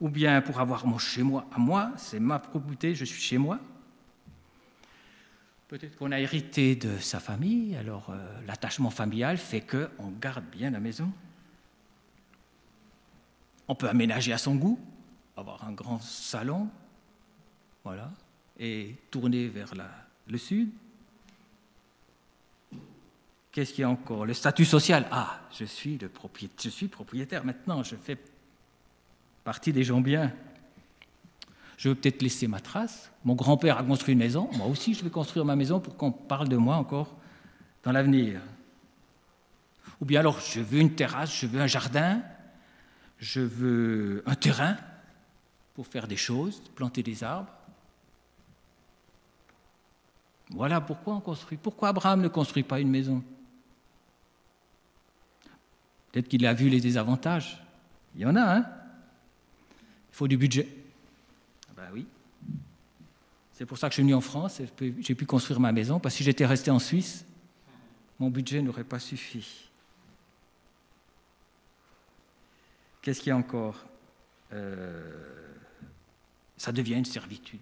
Ou 0.00 0.08
bien 0.08 0.42
pour 0.42 0.58
avoir 0.58 0.88
mon 0.88 0.98
chez 0.98 1.22
moi 1.22 1.46
à 1.54 1.60
moi, 1.60 1.92
c'est 1.96 2.18
ma 2.18 2.40
propriété, 2.40 2.96
je 2.96 3.04
suis 3.04 3.22
chez 3.22 3.38
moi. 3.38 3.60
Peut-être 5.68 5.96
qu'on 5.96 6.10
a 6.10 6.18
hérité 6.18 6.74
de 6.74 6.98
sa 6.98 7.20
famille, 7.20 7.76
alors 7.76 8.10
euh, 8.10 8.40
l'attachement 8.44 8.90
familial 8.90 9.38
fait 9.38 9.60
qu'on 9.60 10.10
garde 10.20 10.46
bien 10.46 10.70
la 10.70 10.80
maison. 10.80 11.12
On 13.68 13.76
peut 13.76 13.88
aménager 13.88 14.32
à 14.32 14.38
son 14.38 14.56
goût, 14.56 14.80
avoir 15.36 15.62
un 15.62 15.70
grand 15.70 16.00
salon, 16.00 16.68
voilà, 17.84 18.10
et 18.58 18.96
tourner 19.12 19.46
vers 19.46 19.74
le 20.26 20.38
sud. 20.38 20.72
Qu'est-ce 23.56 23.72
qu'il 23.72 23.80
y 23.80 23.84
a 23.84 23.88
encore? 23.88 24.26
Le 24.26 24.34
statut 24.34 24.66
social. 24.66 25.06
Ah, 25.10 25.40
je 25.58 25.64
suis, 25.64 25.98
propriétaire 26.90 27.42
maintenant, 27.42 27.82
je 27.82 27.96
fais 27.96 28.18
partie 29.44 29.72
des 29.72 29.82
gens 29.82 30.02
bien. 30.02 30.30
Je 31.78 31.88
veux 31.88 31.94
peut-être 31.94 32.20
laisser 32.20 32.48
ma 32.48 32.60
trace. 32.60 33.10
Mon 33.24 33.34
grand-père 33.34 33.78
a 33.78 33.82
construit 33.82 34.12
une 34.12 34.18
maison, 34.18 34.50
moi 34.58 34.66
aussi 34.66 34.92
je 34.92 35.02
vais 35.02 35.08
construire 35.08 35.46
ma 35.46 35.56
maison 35.56 35.80
pour 35.80 35.96
qu'on 35.96 36.12
parle 36.12 36.48
de 36.48 36.58
moi 36.58 36.76
encore 36.76 37.16
dans 37.82 37.92
l'avenir. 37.92 38.42
Ou 40.02 40.04
bien 40.04 40.20
alors, 40.20 40.38
je 40.38 40.60
veux 40.60 40.80
une 40.80 40.94
terrasse, 40.94 41.34
je 41.34 41.46
veux 41.46 41.62
un 41.62 41.66
jardin, 41.66 42.20
je 43.16 43.40
veux 43.40 44.22
un 44.26 44.34
terrain 44.34 44.76
pour 45.72 45.86
faire 45.86 46.06
des 46.06 46.18
choses, 46.18 46.62
planter 46.74 47.02
des 47.02 47.24
arbres. 47.24 47.54
Voilà 50.50 50.82
pourquoi 50.82 51.14
on 51.14 51.20
construit. 51.20 51.56
Pourquoi 51.56 51.88
Abraham 51.88 52.20
ne 52.20 52.28
construit 52.28 52.62
pas 52.62 52.80
une 52.80 52.90
maison? 52.90 53.24
Peut-être 56.16 56.28
qu'il 56.28 56.46
a 56.46 56.54
vu 56.54 56.70
les 56.70 56.80
désavantages. 56.80 57.62
Il 58.14 58.22
y 58.22 58.24
en 58.24 58.36
a, 58.36 58.40
hein 58.40 58.66
Il 60.10 60.16
faut 60.16 60.26
du 60.26 60.38
budget. 60.38 60.66
Ben 61.76 61.90
oui. 61.92 62.06
C'est 63.52 63.66
pour 63.66 63.76
ça 63.76 63.88
que 63.88 63.92
je 63.92 63.96
suis 63.96 64.02
venu 64.02 64.14
en 64.14 64.22
France 64.22 64.60
et 64.60 64.66
j'ai 65.00 65.14
pu 65.14 65.26
construire 65.26 65.60
ma 65.60 65.72
maison, 65.72 66.00
parce 66.00 66.14
que 66.14 66.16
si 66.16 66.24
j'étais 66.24 66.46
resté 66.46 66.70
en 66.70 66.78
Suisse, 66.78 67.26
mon 68.18 68.30
budget 68.30 68.62
n'aurait 68.62 68.82
pas 68.82 68.98
suffi. 68.98 69.68
Qu'est-ce 73.02 73.20
qu'il 73.20 73.28
y 73.28 73.32
a 73.32 73.36
encore? 73.36 73.84
Euh, 74.54 75.52
Ça 76.56 76.72
devient 76.72 76.94
une 76.94 77.04
servitude. 77.04 77.60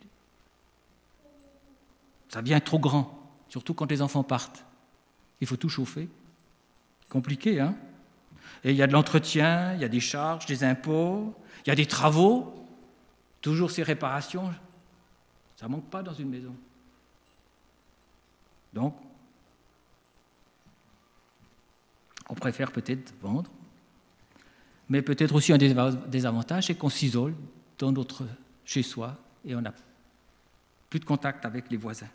Ça 2.28 2.40
devient 2.40 2.60
trop 2.64 2.78
grand, 2.78 3.20
surtout 3.48 3.74
quand 3.74 3.90
les 3.90 4.00
enfants 4.00 4.22
partent. 4.22 4.64
Il 5.40 5.48
faut 5.48 5.56
tout 5.56 5.68
chauffer. 5.68 6.08
Compliqué, 7.08 7.58
hein 7.58 7.74
Et 8.64 8.70
il 8.70 8.76
y 8.76 8.82
a 8.82 8.86
de 8.86 8.92
l'entretien, 8.92 9.74
il 9.74 9.80
y 9.80 9.84
a 9.84 9.88
des 9.88 10.00
charges, 10.00 10.46
des 10.46 10.64
impôts, 10.64 11.34
il 11.64 11.68
y 11.68 11.72
a 11.72 11.74
des 11.74 11.86
travaux. 11.86 12.66
Toujours 13.42 13.70
ces 13.70 13.82
réparations, 13.82 14.50
ça 15.56 15.66
ne 15.66 15.72
manque 15.72 15.90
pas 15.90 16.02
dans 16.02 16.14
une 16.14 16.30
maison. 16.30 16.56
Donc, 18.72 18.96
on 22.28 22.34
préfère 22.34 22.72
peut-être 22.72 23.12
vendre, 23.20 23.50
mais 24.88 25.02
peut-être 25.02 25.34
aussi 25.34 25.52
un 25.52 25.58
des 25.58 26.26
avantages, 26.26 26.66
c'est 26.66 26.74
qu'on 26.74 26.88
s'isole 26.88 27.34
dans 27.78 27.92
notre 27.92 28.24
chez 28.64 28.82
soi 28.82 29.18
et 29.44 29.54
on 29.54 29.60
n'a 29.60 29.74
plus 30.88 31.00
de 31.00 31.04
contact 31.04 31.44
avec 31.44 31.70
les 31.70 31.76
voisins. 31.76 32.08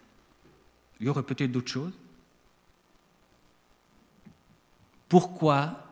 Il 1.00 1.06
y 1.06 1.10
aurait 1.10 1.24
peut-être 1.24 1.52
d'autres 1.52 1.72
choses. 1.72 1.94
Pourquoi 5.08 5.89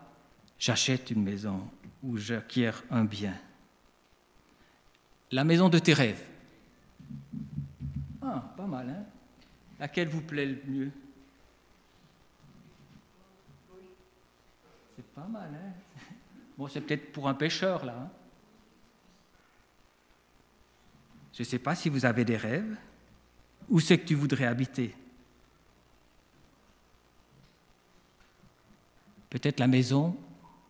j'achète 0.60 1.12
une 1.12 1.24
maison 1.24 1.70
ou 2.04 2.18
j'acquiers 2.18 2.72
un 2.90 3.06
bien 3.06 3.34
la 5.32 5.44
maison 5.44 5.70
de 5.70 5.80
tes 5.80 5.94
rêves. 5.94 6.24
Ah, 8.22 8.54
pas 8.56 8.66
mal, 8.66 8.90
hein 8.90 9.06
Laquelle 9.80 10.08
vous 10.08 10.22
plaît 10.22 10.46
le 10.46 10.62
mieux? 10.66 10.92
C'est 14.96 15.06
pas 15.08 15.28
mal, 15.28 15.50
hein 15.54 15.74
Bon, 16.58 16.68
c'est 16.68 16.82
peut-être 16.82 17.12
pour 17.12 17.28
un 17.28 17.34
pêcheur, 17.34 17.86
là. 17.86 17.96
Hein. 18.00 18.10
Je 21.34 21.44
ne 21.44 21.46
sais 21.46 21.60
pas 21.60 21.76
si 21.76 21.90
vous 21.90 22.06
avez 22.06 22.26
des 22.26 22.38
rêves. 22.38 22.76
Où 23.70 23.80
c'est 23.80 23.98
que 24.00 24.08
tu 24.08 24.16
voudrais 24.16 24.46
habiter? 24.46 24.96
Peut-être 29.30 29.60
la 29.60 29.68
maison 29.68 30.18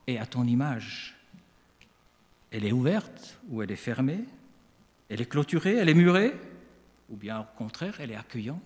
est 0.08 0.18
à 0.18 0.26
ton 0.26 0.46
image. 0.46 1.16
Elle 2.52 2.66
est 2.66 2.72
ouverte 2.72 3.38
ou 3.50 3.62
elle 3.62 3.72
est 3.72 3.76
fermée? 3.76 4.24
Elle 5.10 5.22
est 5.22 5.30
clôturée, 5.30 5.76
elle 5.76 5.90
est 5.90 5.94
murée, 5.94 6.34
ou 7.10 7.16
bien 7.16 7.42
au 7.42 7.58
contraire, 7.58 7.96
elle 8.00 8.12
est 8.12 8.16
accueillante? 8.16 8.62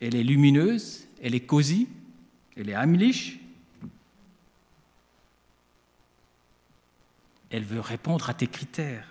Elle 0.00 0.14
est 0.14 0.22
lumineuse, 0.22 1.06
elle 1.22 1.34
est 1.34 1.40
cosy, 1.40 1.88
elle 2.56 2.68
est 2.68 2.74
amliche? 2.74 3.38
Elle 7.50 7.64
veut 7.64 7.80
répondre 7.80 8.28
à 8.28 8.34
tes 8.34 8.46
critères. 8.46 9.08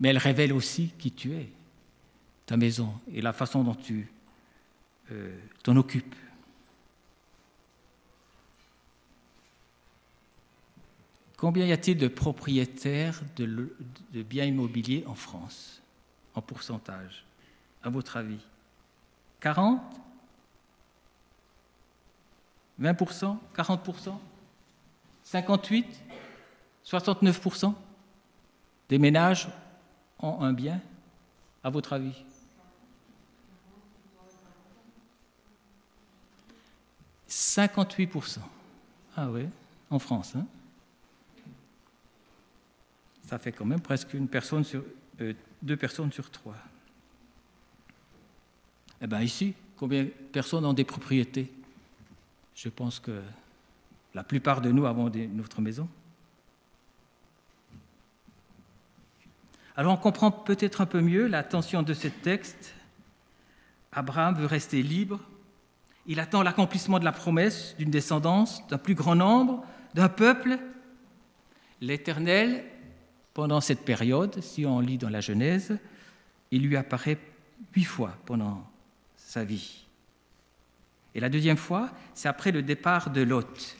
Mais 0.00 0.08
elle 0.08 0.18
révèle 0.18 0.52
aussi 0.52 0.92
qui 0.98 1.10
tu 1.10 1.32
es, 1.32 1.48
ta 2.46 2.56
maison 2.56 2.92
et 3.12 3.20
la 3.20 3.32
façon 3.32 3.64
dont 3.64 3.74
tu 3.74 4.08
euh, 5.10 5.38
t'en 5.62 5.76
occupes. 5.76 6.14
Combien 11.36 11.66
y 11.66 11.72
a-t-il 11.72 11.98
de 11.98 12.08
propriétaires 12.08 13.20
de, 13.36 14.22
biens 14.22 14.44
immobiliers 14.44 15.04
en 15.06 15.14
France, 15.14 15.82
en 16.34 16.40
pourcentage, 16.40 17.24
à 17.82 17.90
votre 17.90 18.16
avis? 18.16 18.40
40 19.40 19.80
20% 22.80 23.36
40% 23.54 24.18
58 25.24 25.86
69% 26.84 27.74
des 28.88 28.98
ménages 28.98 29.48
ont 30.20 30.40
un 30.40 30.52
bien, 30.52 30.80
à 31.64 31.70
votre 31.70 31.92
avis? 31.92 32.24
58%. 37.28 38.38
Ah 39.16 39.28
oui, 39.30 39.46
en 39.90 39.98
France. 39.98 40.34
Hein? 40.36 40.46
Ça 43.26 43.38
fait 43.38 43.52
quand 43.52 43.64
même 43.64 43.80
presque 43.80 44.14
une 44.14 44.28
personne 44.28 44.64
sur, 44.64 44.84
euh, 45.20 45.34
deux 45.62 45.76
personnes 45.76 46.12
sur 46.12 46.30
trois. 46.30 46.56
Eh 49.02 49.06
bien 49.06 49.20
ici, 49.20 49.54
combien 49.76 50.04
de 50.04 50.08
personnes 50.08 50.64
ont 50.64 50.72
des 50.72 50.84
propriétés? 50.84 51.52
Je 52.54 52.68
pense 52.68 53.00
que 53.00 53.20
la 54.14 54.24
plupart 54.24 54.60
de 54.60 54.70
nous 54.70 54.86
avons 54.86 55.10
notre 55.10 55.60
maison. 55.60 55.88
Alors 59.76 59.92
on 59.92 59.98
comprend 59.98 60.30
peut-être 60.30 60.80
un 60.80 60.86
peu 60.86 61.02
mieux 61.02 61.26
la 61.26 61.42
tension 61.42 61.82
de 61.82 61.92
ce 61.92 62.08
texte. 62.08 62.74
Abraham 63.92 64.36
veut 64.36 64.46
rester 64.46 64.82
libre. 64.82 65.20
Il 66.06 66.20
attend 66.20 66.42
l'accomplissement 66.42 66.98
de 66.98 67.04
la 67.04 67.12
promesse 67.12 67.74
d'une 67.76 67.90
descendance, 67.90 68.66
d'un 68.68 68.78
plus 68.78 68.94
grand 68.94 69.16
nombre, 69.16 69.66
d'un 69.92 70.08
peuple. 70.08 70.58
L'Éternel 71.82 72.64
pendant 73.36 73.60
cette 73.60 73.84
période, 73.84 74.40
si 74.40 74.64
on 74.64 74.80
lit 74.80 74.96
dans 74.96 75.10
la 75.10 75.20
Genèse, 75.20 75.76
il 76.50 76.62
lui 76.62 76.74
apparaît 76.74 77.18
huit 77.74 77.84
fois 77.84 78.16
pendant 78.24 78.66
sa 79.14 79.44
vie. 79.44 79.84
Et 81.14 81.20
la 81.20 81.28
deuxième 81.28 81.58
fois, 81.58 81.90
c'est 82.14 82.30
après 82.30 82.50
le 82.50 82.62
départ 82.62 83.10
de 83.10 83.20
Lot. 83.20 83.76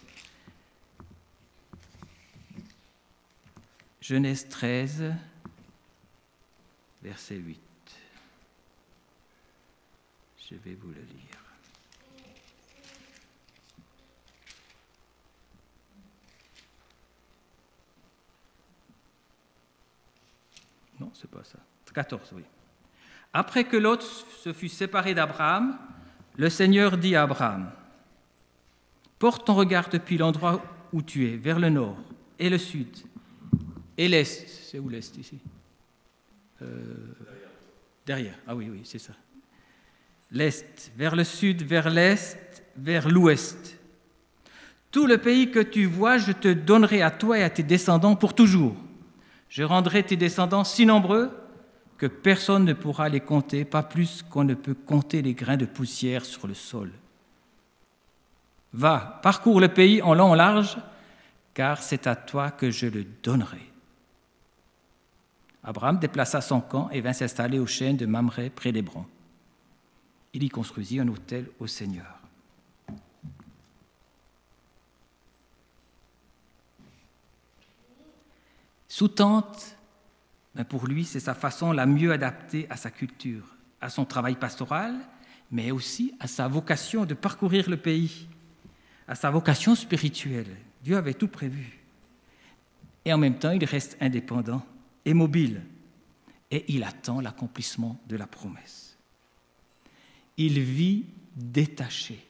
Genèse 4.02 4.46
13, 4.50 5.14
verset 7.02 7.36
8. 7.36 7.58
Je 10.50 10.54
vais 10.56 10.74
vous 10.74 10.88
le 10.88 11.00
lire. 11.00 11.45
Non, 21.00 21.10
c'est 21.14 21.30
pas 21.30 21.44
ça. 21.44 21.58
14, 21.92 22.32
oui. 22.34 22.42
Après 23.32 23.64
que 23.64 23.76
Lot 23.76 24.02
se 24.02 24.52
fut 24.52 24.68
séparé 24.68 25.14
d'Abraham, 25.14 25.78
le 26.36 26.50
Seigneur 26.50 26.96
dit 26.96 27.16
à 27.16 27.22
Abraham, 27.22 27.70
Porte 29.18 29.46
ton 29.46 29.54
regard 29.54 29.88
depuis 29.88 30.18
l'endroit 30.18 30.62
où 30.92 31.00
tu 31.00 31.26
es, 31.26 31.36
vers 31.36 31.58
le 31.58 31.70
nord 31.70 31.96
et 32.38 32.50
le 32.50 32.58
sud 32.58 32.88
et 33.96 34.08
l'est. 34.08 34.48
C'est 34.48 34.78
où 34.78 34.88
l'est 34.88 35.16
ici? 35.16 35.38
Euh, 36.62 36.66
Derrière. 38.04 38.34
Ah 38.46 38.54
oui, 38.54 38.68
oui, 38.70 38.82
c'est 38.84 38.98
ça. 38.98 39.12
L'est, 40.30 40.92
vers 40.96 41.16
le 41.16 41.24
sud, 41.24 41.62
vers 41.62 41.90
l'est, 41.90 42.62
vers 42.76 43.08
l'ouest. 43.08 43.78
Tout 44.92 45.06
le 45.06 45.18
pays 45.18 45.50
que 45.50 45.58
tu 45.58 45.86
vois, 45.86 46.18
je 46.18 46.32
te 46.32 46.52
donnerai 46.52 47.02
à 47.02 47.10
toi 47.10 47.38
et 47.38 47.42
à 47.42 47.50
tes 47.50 47.64
descendants 47.64 48.14
pour 48.14 48.34
toujours. 48.34 48.76
Je 49.48 49.62
rendrai 49.62 50.02
tes 50.02 50.16
descendants 50.16 50.64
si 50.64 50.86
nombreux 50.86 51.30
que 51.98 52.06
personne 52.06 52.64
ne 52.64 52.72
pourra 52.72 53.08
les 53.08 53.20
compter, 53.20 53.64
pas 53.64 53.82
plus 53.82 54.22
qu'on 54.22 54.44
ne 54.44 54.54
peut 54.54 54.74
compter 54.74 55.22
les 55.22 55.34
grains 55.34 55.56
de 55.56 55.66
poussière 55.66 56.24
sur 56.24 56.46
le 56.46 56.54
sol. 56.54 56.92
Va, 58.72 59.20
parcours 59.22 59.60
le 59.60 59.68
pays 59.68 60.02
en 60.02 60.14
long 60.14 60.32
en 60.32 60.34
large, 60.34 60.76
car 61.54 61.82
c'est 61.82 62.06
à 62.06 62.14
toi 62.14 62.50
que 62.50 62.70
je 62.70 62.86
le 62.86 63.04
donnerai. 63.22 63.72
Abraham 65.64 65.98
déplaça 65.98 66.40
son 66.40 66.60
camp 66.60 66.90
et 66.90 67.00
vint 67.00 67.12
s'installer 67.12 67.58
au 67.58 67.66
chêne 67.66 67.96
de 67.96 68.06
Mamré 68.06 68.50
près 68.50 68.72
d'Hébron. 68.72 69.06
Il 70.32 70.44
y 70.44 70.48
construisit 70.48 71.00
un 71.00 71.08
hôtel 71.08 71.48
au 71.58 71.66
Seigneur. 71.66 72.15
Sous-tente, 78.96 79.76
ben 80.54 80.64
pour 80.64 80.86
lui, 80.86 81.04
c'est 81.04 81.20
sa 81.20 81.34
façon 81.34 81.70
la 81.70 81.84
mieux 81.84 82.12
adaptée 82.12 82.66
à 82.70 82.78
sa 82.78 82.90
culture, 82.90 83.44
à 83.78 83.90
son 83.90 84.06
travail 84.06 84.36
pastoral, 84.36 84.98
mais 85.50 85.70
aussi 85.70 86.14
à 86.18 86.26
sa 86.26 86.48
vocation 86.48 87.04
de 87.04 87.12
parcourir 87.12 87.68
le 87.68 87.76
pays, 87.76 88.26
à 89.06 89.14
sa 89.14 89.30
vocation 89.30 89.74
spirituelle. 89.74 90.48
Dieu 90.82 90.96
avait 90.96 91.12
tout 91.12 91.28
prévu. 91.28 91.78
Et 93.04 93.12
en 93.12 93.18
même 93.18 93.38
temps, 93.38 93.50
il 93.50 93.66
reste 93.66 93.98
indépendant 94.00 94.64
et 95.04 95.12
mobile, 95.12 95.60
et 96.50 96.64
il 96.68 96.82
attend 96.82 97.20
l'accomplissement 97.20 98.00
de 98.08 98.16
la 98.16 98.26
promesse. 98.26 98.96
Il 100.38 100.58
vit 100.58 101.04
détaché. 101.34 102.26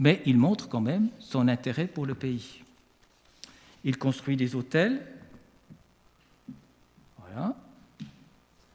Mais 0.00 0.22
il 0.24 0.38
montre 0.38 0.66
quand 0.66 0.80
même 0.80 1.10
son 1.18 1.46
intérêt 1.46 1.86
pour 1.86 2.06
le 2.06 2.14
pays. 2.14 2.62
Il 3.84 3.98
construit 3.98 4.34
des 4.34 4.56
hôtels. 4.56 5.06
Voilà. 7.18 7.54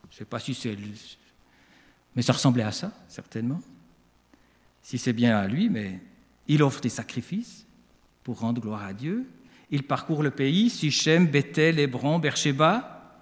Je 0.08 0.14
ne 0.14 0.18
sais 0.18 0.24
pas 0.24 0.38
si 0.38 0.54
c'est... 0.54 0.78
Mais 2.14 2.22
ça 2.22 2.32
ressemblait 2.32 2.62
à 2.62 2.70
ça, 2.70 2.92
certainement. 3.08 3.60
Si 4.82 4.98
c'est 4.98 5.12
bien 5.12 5.36
à 5.36 5.48
lui, 5.48 5.68
mais 5.68 6.00
il 6.46 6.62
offre 6.62 6.80
des 6.80 6.88
sacrifices 6.88 7.66
pour 8.22 8.38
rendre 8.38 8.62
gloire 8.62 8.84
à 8.84 8.94
Dieu. 8.94 9.28
Il 9.72 9.82
parcourt 9.82 10.22
le 10.22 10.30
pays, 10.30 10.70
Sichem, 10.70 11.26
Bethel, 11.26 11.80
Hébron, 11.80 12.20
Beersheba. 12.20 13.20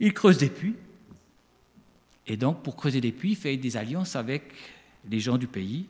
Il 0.00 0.14
creuse 0.14 0.38
des 0.38 0.48
puits. 0.48 0.76
Et 2.26 2.38
donc, 2.38 2.62
pour 2.62 2.74
creuser 2.74 3.02
des 3.02 3.12
puits, 3.12 3.32
il 3.32 3.36
fait 3.36 3.58
des 3.58 3.76
alliances 3.76 4.16
avec 4.16 4.54
les 5.08 5.20
gens 5.20 5.36
du 5.36 5.46
pays, 5.46 5.86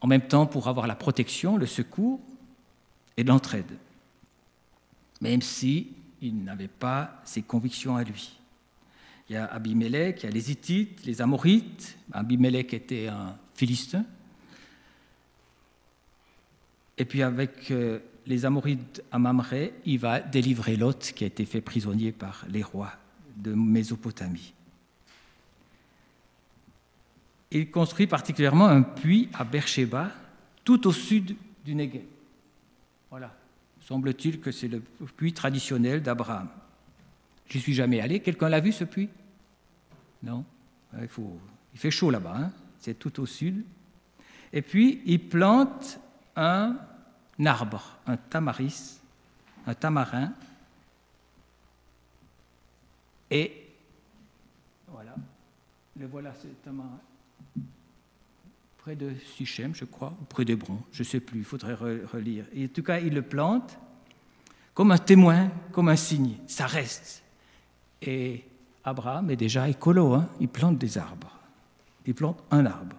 en 0.00 0.06
même 0.06 0.26
temps 0.26 0.46
pour 0.46 0.68
avoir 0.68 0.86
la 0.86 0.94
protection, 0.94 1.56
le 1.56 1.66
secours 1.66 2.20
et 3.16 3.24
l'entraide. 3.24 3.78
Même 5.20 5.42
si 5.42 5.88
n'avait 6.32 6.68
pas 6.68 7.20
ses 7.24 7.42
convictions 7.42 7.96
à 7.96 8.04
lui. 8.04 8.38
Il 9.28 9.34
y 9.34 9.36
a 9.36 9.46
Abimelech, 9.46 10.22
il 10.22 10.26
y 10.26 10.28
a 10.28 10.32
les 10.32 10.50
Hittites, 10.50 11.04
les 11.04 11.20
Amorites. 11.20 11.96
Abimelech 12.12 12.72
était 12.74 13.08
un 13.08 13.36
Philistin. 13.54 14.04
Et 16.98 17.04
puis 17.04 17.22
avec 17.22 17.70
euh, 17.70 17.98
les 18.26 18.44
Amorites 18.46 19.02
à 19.10 19.18
Mamré, 19.18 19.74
il 19.84 19.98
va 19.98 20.20
délivrer 20.20 20.76
Lot 20.76 21.12
qui 21.14 21.24
a 21.24 21.26
été 21.26 21.44
fait 21.44 21.60
prisonnier 21.60 22.12
par 22.12 22.46
les 22.48 22.62
rois 22.62 22.92
de 23.36 23.52
Mésopotamie. 23.52 24.54
Il 27.56 27.70
construit 27.70 28.06
particulièrement 28.06 28.66
un 28.66 28.82
puits 28.82 29.30
à 29.32 29.44
Beersheba, 29.44 30.10
tout 30.62 30.86
au 30.86 30.92
sud 30.92 31.36
du 31.64 31.74
Negev. 31.74 32.02
Voilà. 33.08 33.34
Semble-t-il 33.80 34.40
que 34.40 34.50
c'est 34.50 34.68
le 34.68 34.82
puits 35.16 35.32
traditionnel 35.32 36.02
d'Abraham. 36.02 36.48
Je 37.46 37.58
suis 37.58 37.72
jamais 37.72 38.00
allé. 38.00 38.20
Quelqu'un 38.20 38.50
l'a 38.50 38.60
vu 38.60 38.72
ce 38.72 38.84
puits? 38.84 39.08
Non 40.22 40.44
il, 41.00 41.08
fait 41.78 41.90
chaud 41.90 42.10
là-bas. 42.10 42.36
Hein. 42.36 42.52
c'est 42.78 42.98
tout 42.98 43.20
au 43.20 43.26
sud. 43.26 43.64
Et 44.52 44.60
puis, 44.62 45.02
il 45.06 45.20
plante 45.20 45.98
un 46.36 46.76
arbre, 47.44 47.98
un 48.06 48.16
tamaris, 48.16 49.00
un 49.66 49.74
tamarin, 49.74 50.32
et 53.30 53.66
voilà, 54.88 55.14
le 55.98 56.06
voilà 56.06 56.32
ce 56.34 56.46
tamarin, 56.64 57.00
près 58.86 58.94
de 58.94 59.10
Sichem, 59.36 59.74
je 59.74 59.84
crois, 59.84 60.16
ou 60.22 60.24
près 60.26 60.44
d'Hébron, 60.44 60.78
je 60.92 61.00
ne 61.00 61.04
sais 61.04 61.18
plus, 61.18 61.40
il 61.40 61.44
faudrait 61.44 61.74
relire. 61.74 62.44
En 62.56 62.68
tout 62.68 62.84
cas, 62.84 63.00
il 63.00 63.14
le 63.14 63.22
plante 63.22 63.76
comme 64.74 64.92
un 64.92 64.98
témoin, 64.98 65.50
comme 65.72 65.88
un 65.88 65.96
signe, 65.96 66.36
ça 66.46 66.68
reste. 66.68 67.24
Et 68.00 68.44
Abraham 68.84 69.28
est 69.28 69.36
déjà 69.36 69.68
écolo, 69.68 70.14
hein, 70.14 70.28
il 70.38 70.46
plante 70.46 70.78
des 70.78 70.98
arbres, 70.98 71.36
il 72.06 72.14
plante 72.14 72.40
un 72.52 72.64
arbre 72.64 72.94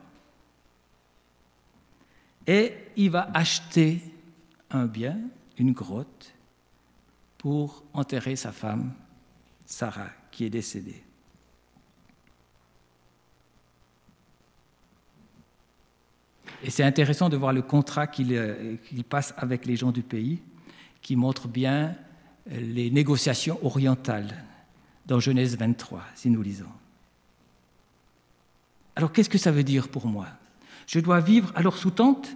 et 2.46 2.74
il 2.98 3.10
va 3.10 3.30
acheter 3.34 4.02
un 4.72 4.88
bien, 4.88 5.18
une 5.58 5.72
grotte, 5.72 6.34
pour 7.38 7.86
enterrer 7.94 8.36
sa 8.36 8.52
femme, 8.52 8.92
Sarah, 9.66 10.10
qui 10.32 10.44
est 10.44 10.50
décédée. 10.50 11.02
Et 16.64 16.70
c'est 16.70 16.84
intéressant 16.84 17.30
de 17.30 17.38
voir 17.38 17.54
le 17.54 17.62
contrat 17.62 18.08
euh, 18.20 18.78
qu'il 18.78 19.04
passe 19.04 19.34
avec 19.38 19.66
les 19.66 19.76
gens 19.76 19.92
du 19.92 20.02
pays, 20.02 20.42
qui 21.02 21.16
montre 21.16 21.48
bien 21.48 21.96
les 22.50 22.90
négociations 22.90 23.60
orientales 23.64 24.44
dans 25.06 25.20
Genèse 25.20 25.58
23, 25.58 26.02
si 26.16 26.30
nous 26.30 26.42
lisons. 26.42 26.66
Alors 28.96 29.12
qu'est-ce 29.12 29.30
que 29.30 29.38
ça 29.38 29.52
veut 29.52 29.64
dire 29.64 29.90
pour 29.90 30.08
moi? 30.08 30.28
Je 30.88 31.00
dois 31.00 31.20
vivre 31.20 31.52
alors 31.56 31.78
sous 31.78 31.92
tente? 31.92 32.36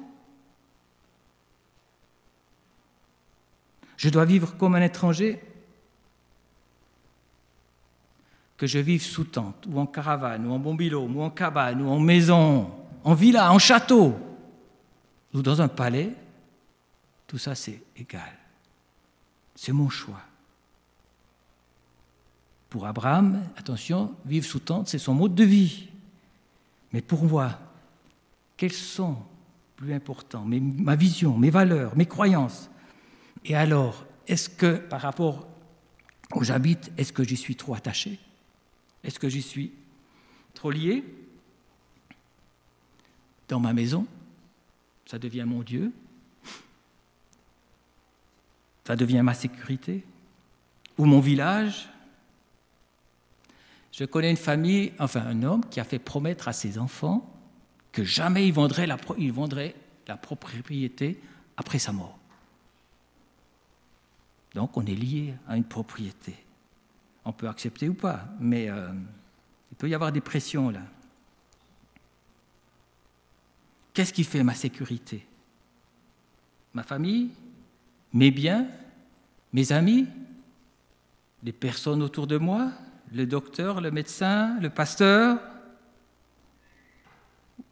Je 3.97 4.09
dois 4.09 4.25
vivre 4.25 4.55
comme 4.57 4.75
un 4.75 4.81
étranger? 4.81 5.41
Que 8.57 8.67
je 8.67 8.79
vive 8.79 9.01
sous 9.01 9.23
tente, 9.23 9.65
ou 9.67 9.79
en 9.79 9.87
caravane, 9.87 10.45
ou 10.45 10.51
en 10.51 10.59
bombilo, 10.59 11.01
ou 11.07 11.21
en 11.21 11.29
cabane, 11.31 11.81
ou 11.81 11.89
en 11.89 11.99
maison, 11.99 12.71
en 13.03 13.13
villa, 13.13 13.51
en 13.51 13.59
château, 13.59 14.15
ou 15.33 15.41
dans 15.41 15.61
un 15.61 15.67
palais, 15.67 16.13
tout 17.27 17.37
ça 17.37 17.55
c'est 17.55 17.81
égal. 17.95 18.37
C'est 19.55 19.71
mon 19.71 19.89
choix. 19.89 20.21
Pour 22.69 22.85
Abraham, 22.85 23.43
attention, 23.57 24.15
vivre 24.25 24.45
sous 24.45 24.59
tente, 24.59 24.87
c'est 24.87 24.97
son 24.97 25.13
mode 25.13 25.35
de 25.35 25.43
vie. 25.43 25.89
Mais 26.93 27.01
pour 27.01 27.23
moi, 27.25 27.59
quels 28.57 28.73
sont 28.73 29.17
plus 29.75 29.93
importants 29.93 30.45
Ma 30.45 30.95
vision, 30.95 31.37
mes 31.37 31.49
valeurs, 31.49 31.95
mes 31.95 32.05
croyances? 32.05 32.69
Et 33.43 33.55
alors, 33.55 34.05
est-ce 34.27 34.49
que 34.49 34.77
par 34.77 35.01
rapport 35.01 35.47
où 36.33 36.43
j'habite, 36.43 36.91
est-ce 36.97 37.11
que 37.11 37.23
j'y 37.23 37.37
suis 37.37 37.55
trop 37.55 37.75
attaché? 37.75 38.19
Est-ce 39.03 39.19
que 39.19 39.29
j'y 39.29 39.41
suis 39.41 39.73
trop 40.53 40.71
lié? 40.71 41.03
Dans 43.51 43.59
ma 43.59 43.73
maison, 43.73 44.07
ça 45.05 45.19
devient 45.19 45.43
mon 45.45 45.61
Dieu 45.61 45.91
Ça 48.87 48.95
devient 48.95 49.21
ma 49.23 49.33
sécurité 49.33 50.05
Ou 50.97 51.03
mon 51.03 51.19
village 51.19 51.89
Je 53.91 54.05
connais 54.05 54.31
une 54.31 54.37
famille, 54.37 54.93
enfin 54.99 55.23
un 55.27 55.43
homme, 55.43 55.65
qui 55.69 55.81
a 55.81 55.83
fait 55.83 55.99
promettre 55.99 56.47
à 56.47 56.53
ses 56.53 56.77
enfants 56.77 57.29
que 57.91 58.05
jamais 58.05 58.47
il 58.47 58.53
vendrait 58.53 58.87
la, 58.87 58.95
il 59.17 59.33
vendrait 59.33 59.75
la 60.07 60.15
propriété 60.15 61.21
après 61.57 61.77
sa 61.77 61.91
mort. 61.91 62.17
Donc 64.55 64.77
on 64.77 64.85
est 64.85 64.95
lié 64.95 65.33
à 65.45 65.57
une 65.57 65.65
propriété. 65.65 66.37
On 67.25 67.33
peut 67.33 67.49
accepter 67.49 67.89
ou 67.89 67.95
pas, 67.95 68.29
mais 68.39 68.69
euh, 68.69 68.93
il 69.73 69.75
peut 69.75 69.89
y 69.89 69.93
avoir 69.93 70.13
des 70.13 70.21
pressions 70.21 70.69
là. 70.69 70.83
Qu'est-ce 73.93 74.13
qui 74.13 74.23
fait 74.23 74.43
ma 74.43 74.53
sécurité? 74.53 75.25
Ma 76.73 76.83
famille 76.83 77.29
Mes 78.13 78.31
biens 78.31 78.67
Mes 79.53 79.71
amis 79.71 80.07
Les 81.43 81.51
personnes 81.51 82.01
autour 82.01 82.27
de 82.27 82.37
moi 82.37 82.71
Le 83.11 83.25
docteur, 83.25 83.81
le 83.81 83.91
médecin, 83.91 84.57
le 84.59 84.69
pasteur 84.69 85.39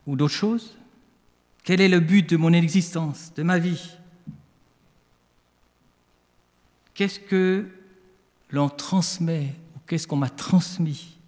ou 0.09 0.15
d'autres 0.15 0.33
choses? 0.33 0.75
Quel 1.63 1.81
est 1.81 1.87
le 1.87 1.99
but 1.99 2.27
de 2.27 2.35
mon 2.35 2.51
existence, 2.51 3.31
de 3.35 3.43
ma 3.43 3.59
vie? 3.59 3.91
Qu'est-ce 6.95 7.19
que 7.19 7.67
l'on 8.49 8.69
transmet 8.69 9.53
ou 9.75 9.79
qu'est-ce 9.85 10.07
qu'on 10.07 10.15
m'a 10.15 10.31
transmis? 10.31 11.19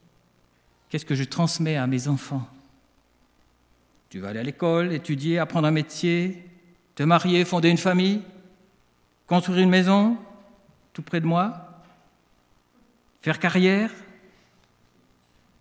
Qu'est-ce 0.90 1.06
que 1.06 1.14
je 1.14 1.24
transmets 1.24 1.78
à 1.78 1.86
mes 1.86 2.08
enfants? 2.08 2.50
Tu 4.12 4.20
vas 4.20 4.28
aller 4.28 4.40
à 4.40 4.44
l'école, 4.44 4.92
étudier, 4.92 5.40
apprendre 5.40 5.70
un 5.70 5.72
métier, 5.72 6.46
te 6.96 7.04
marier, 7.04 7.46
fonder 7.46 7.70
une 7.70 7.78
famille, 7.78 8.22
construire 9.26 9.60
une 9.60 9.70
maison, 9.70 10.18
tout 10.92 11.02
près 11.02 11.22
de 11.22 11.26
moi, 11.26 11.82
faire 13.22 13.40
carrière 13.40 13.90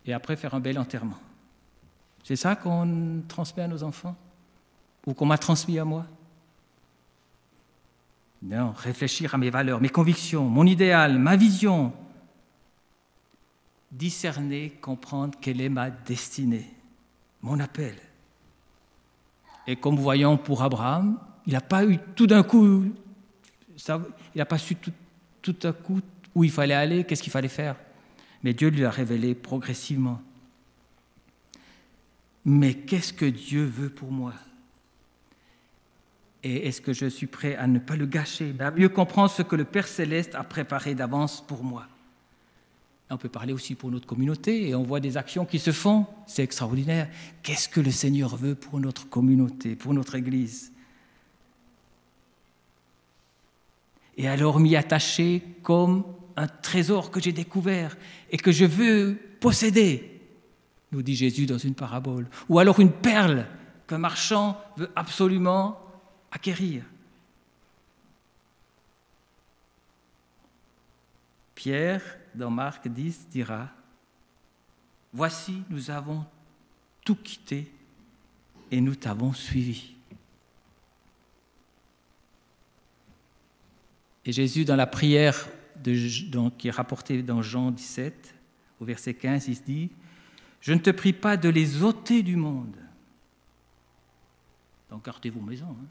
et 0.04 0.12
après 0.12 0.34
faire 0.34 0.52
un 0.54 0.58
bel 0.58 0.80
enterrement. 0.80 1.18
C'est 2.24 2.34
ça 2.34 2.56
qu'on 2.56 3.22
transmet 3.28 3.62
à 3.62 3.68
nos 3.68 3.84
enfants 3.84 4.16
ou 5.06 5.14
qu'on 5.14 5.26
m'a 5.26 5.38
transmis 5.38 5.78
à 5.78 5.84
moi 5.84 6.06
Non, 8.42 8.72
réfléchir 8.72 9.32
à 9.32 9.38
mes 9.38 9.50
valeurs, 9.50 9.80
mes 9.80 9.90
convictions, 9.90 10.46
mon 10.46 10.66
idéal, 10.66 11.20
ma 11.20 11.36
vision. 11.36 11.92
Discerner, 13.92 14.70
comprendre 14.80 15.38
quelle 15.40 15.60
est 15.60 15.68
ma 15.68 15.90
destinée, 15.90 16.68
mon 17.42 17.60
appel. 17.60 17.94
Et 19.70 19.76
comme 19.76 19.94
voyons 19.94 20.36
pour 20.36 20.64
Abraham, 20.64 21.16
il 21.46 21.52
n'a 21.52 21.60
pas 21.60 21.84
eu 21.84 21.96
tout 22.16 22.26
d'un 22.26 22.42
coup, 22.42 22.92
il 23.76 24.02
n'a 24.34 24.44
pas 24.44 24.58
su 24.58 24.74
tout, 24.74 24.90
tout 25.40 25.54
à 25.62 25.72
coup 25.72 26.00
où 26.34 26.42
il 26.42 26.50
fallait 26.50 26.74
aller, 26.74 27.04
qu'est-ce 27.04 27.22
qu'il 27.22 27.30
fallait 27.30 27.46
faire. 27.46 27.76
Mais 28.42 28.52
Dieu 28.52 28.70
lui 28.70 28.84
a 28.84 28.90
révélé 28.90 29.36
progressivement. 29.36 30.20
Mais 32.44 32.74
qu'est-ce 32.74 33.12
que 33.12 33.26
Dieu 33.26 33.64
veut 33.64 33.90
pour 33.90 34.10
moi? 34.10 34.32
Et 36.42 36.66
est-ce 36.66 36.80
que 36.80 36.92
je 36.92 37.06
suis 37.06 37.28
prêt 37.28 37.54
à 37.54 37.68
ne 37.68 37.78
pas 37.78 37.94
le 37.94 38.06
gâcher, 38.06 38.52
à 38.58 38.72
mieux 38.72 38.88
comprendre 38.88 39.30
ce 39.30 39.42
que 39.42 39.54
le 39.54 39.64
Père 39.64 39.86
céleste 39.86 40.34
a 40.34 40.42
préparé 40.42 40.96
d'avance 40.96 41.46
pour 41.46 41.62
moi 41.62 41.86
On 43.12 43.16
peut 43.16 43.28
parler 43.28 43.52
aussi 43.52 43.74
pour 43.74 43.90
notre 43.90 44.06
communauté 44.06 44.68
et 44.68 44.74
on 44.76 44.84
voit 44.84 45.00
des 45.00 45.16
actions 45.16 45.44
qui 45.44 45.58
se 45.58 45.72
font, 45.72 46.06
c'est 46.26 46.44
extraordinaire. 46.44 47.08
Qu'est-ce 47.42 47.68
que 47.68 47.80
le 47.80 47.90
Seigneur 47.90 48.36
veut 48.36 48.54
pour 48.54 48.78
notre 48.78 49.08
communauté, 49.08 49.74
pour 49.74 49.92
notre 49.94 50.14
Église? 50.14 50.72
Et 54.16 54.28
alors 54.28 54.60
m'y 54.60 54.76
attacher 54.76 55.42
comme 55.62 56.04
un 56.36 56.46
trésor 56.46 57.10
que 57.10 57.20
j'ai 57.20 57.32
découvert 57.32 57.96
et 58.30 58.36
que 58.36 58.52
je 58.52 58.64
veux 58.64 59.18
posséder, 59.40 60.20
nous 60.92 61.02
dit 61.02 61.16
Jésus 61.16 61.46
dans 61.46 61.58
une 61.58 61.74
parabole. 61.74 62.28
Ou 62.48 62.60
alors 62.60 62.78
une 62.78 62.92
perle 62.92 63.46
qu'un 63.88 63.98
marchand 63.98 64.56
veut 64.76 64.90
absolument 64.94 65.80
acquérir. 66.30 66.84
Pierre, 71.56 72.19
dans 72.34 72.50
Marc 72.50 72.88
10, 72.88 73.28
dira, 73.30 73.68
Voici, 75.12 75.62
nous 75.70 75.90
avons 75.90 76.24
tout 77.04 77.16
quitté 77.16 77.70
et 78.70 78.80
nous 78.80 78.94
t'avons 78.94 79.32
suivi. 79.32 79.94
Et 84.24 84.32
Jésus, 84.32 84.64
dans 84.64 84.76
la 84.76 84.86
prière 84.86 85.48
qui 86.58 86.68
est 86.68 86.70
rapportée 86.70 87.22
dans 87.22 87.42
Jean 87.42 87.70
17, 87.70 88.34
au 88.80 88.84
verset 88.84 89.14
15, 89.14 89.48
il 89.48 89.56
se 89.56 89.62
dit, 89.62 89.90
Je 90.60 90.72
ne 90.72 90.78
te 90.78 90.90
prie 90.90 91.12
pas 91.12 91.36
de 91.36 91.48
les 91.48 91.82
ôter 91.82 92.22
du 92.22 92.36
monde. 92.36 92.76
Donc 94.90 95.04
gardez 95.04 95.30
vos 95.30 95.40
maisons, 95.40 95.76
hein, 95.80 95.86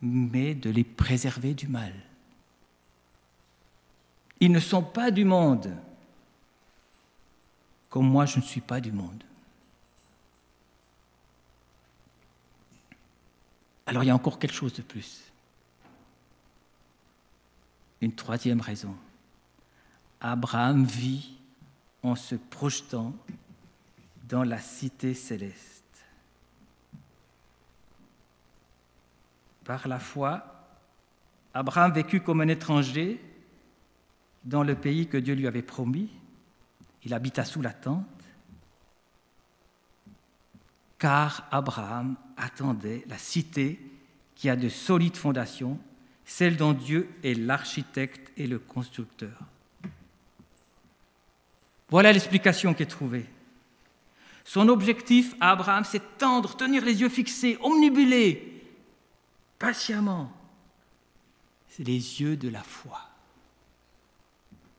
mais 0.00 0.54
de 0.54 0.70
les 0.70 0.84
préserver 0.84 1.54
du 1.54 1.68
mal. 1.68 1.92
Ils 4.40 4.52
ne 4.52 4.60
sont 4.60 4.82
pas 4.82 5.10
du 5.10 5.24
monde, 5.24 5.74
comme 7.88 8.08
moi 8.08 8.26
je 8.26 8.38
ne 8.38 8.42
suis 8.42 8.60
pas 8.60 8.80
du 8.80 8.92
monde. 8.92 9.22
Alors 13.86 14.02
il 14.02 14.06
y 14.06 14.10
a 14.10 14.14
encore 14.14 14.38
quelque 14.38 14.54
chose 14.54 14.72
de 14.74 14.82
plus. 14.82 15.22
Une 18.00 18.14
troisième 18.14 18.60
raison. 18.60 18.94
Abraham 20.20 20.84
vit 20.84 21.36
en 22.02 22.16
se 22.16 22.34
projetant 22.34 23.12
dans 24.28 24.42
la 24.42 24.58
cité 24.58 25.14
céleste. 25.14 25.82
Par 29.64 29.86
la 29.88 29.98
foi, 29.98 30.44
Abraham 31.54 31.92
vécut 31.92 32.20
comme 32.20 32.40
un 32.40 32.48
étranger 32.48 33.20
dans 34.44 34.62
le 34.62 34.74
pays 34.74 35.06
que 35.06 35.16
Dieu 35.16 35.34
lui 35.34 35.46
avait 35.46 35.62
promis. 35.62 36.08
Il 37.04 37.14
habita 37.14 37.44
sous 37.44 37.62
la 37.62 37.72
tente, 37.72 38.06
car 40.98 41.46
Abraham 41.50 42.16
attendait 42.36 43.04
la 43.08 43.18
cité 43.18 43.78
qui 44.34 44.48
a 44.48 44.56
de 44.56 44.68
solides 44.68 45.16
fondations 45.16 45.78
celle 46.24 46.56
dont 46.56 46.72
Dieu 46.72 47.08
est 47.22 47.34
l'architecte 47.34 48.32
et 48.36 48.46
le 48.46 48.58
constructeur. 48.58 49.38
Voilà 51.90 52.12
l'explication 52.12 52.74
qui 52.74 52.82
est 52.82 52.86
trouvée. 52.86 53.26
Son 54.44 54.68
objectif 54.68 55.34
à 55.40 55.52
Abraham, 55.52 55.84
c'est 55.84 56.18
tendre, 56.18 56.56
tenir 56.56 56.84
les 56.84 57.00
yeux 57.00 57.08
fixés, 57.08 57.58
omnibuler, 57.62 58.62
patiemment. 59.58 60.32
C'est 61.68 61.84
les 61.84 62.20
yeux 62.20 62.36
de 62.36 62.48
la 62.48 62.62
foi. 62.62 63.00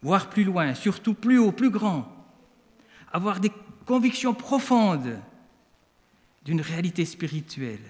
Voir 0.06 0.30
plus 0.30 0.44
loin, 0.44 0.76
surtout 0.76 1.16
plus 1.16 1.40
haut, 1.40 1.52
plus 1.52 1.72
grand. 1.72 2.08
Avoir 3.12 3.40
des 3.40 3.52
convictions 3.86 4.34
profondes 4.34 5.20
d'une 6.46 6.62
réalité 6.62 7.06
spirituelle. 7.06 7.82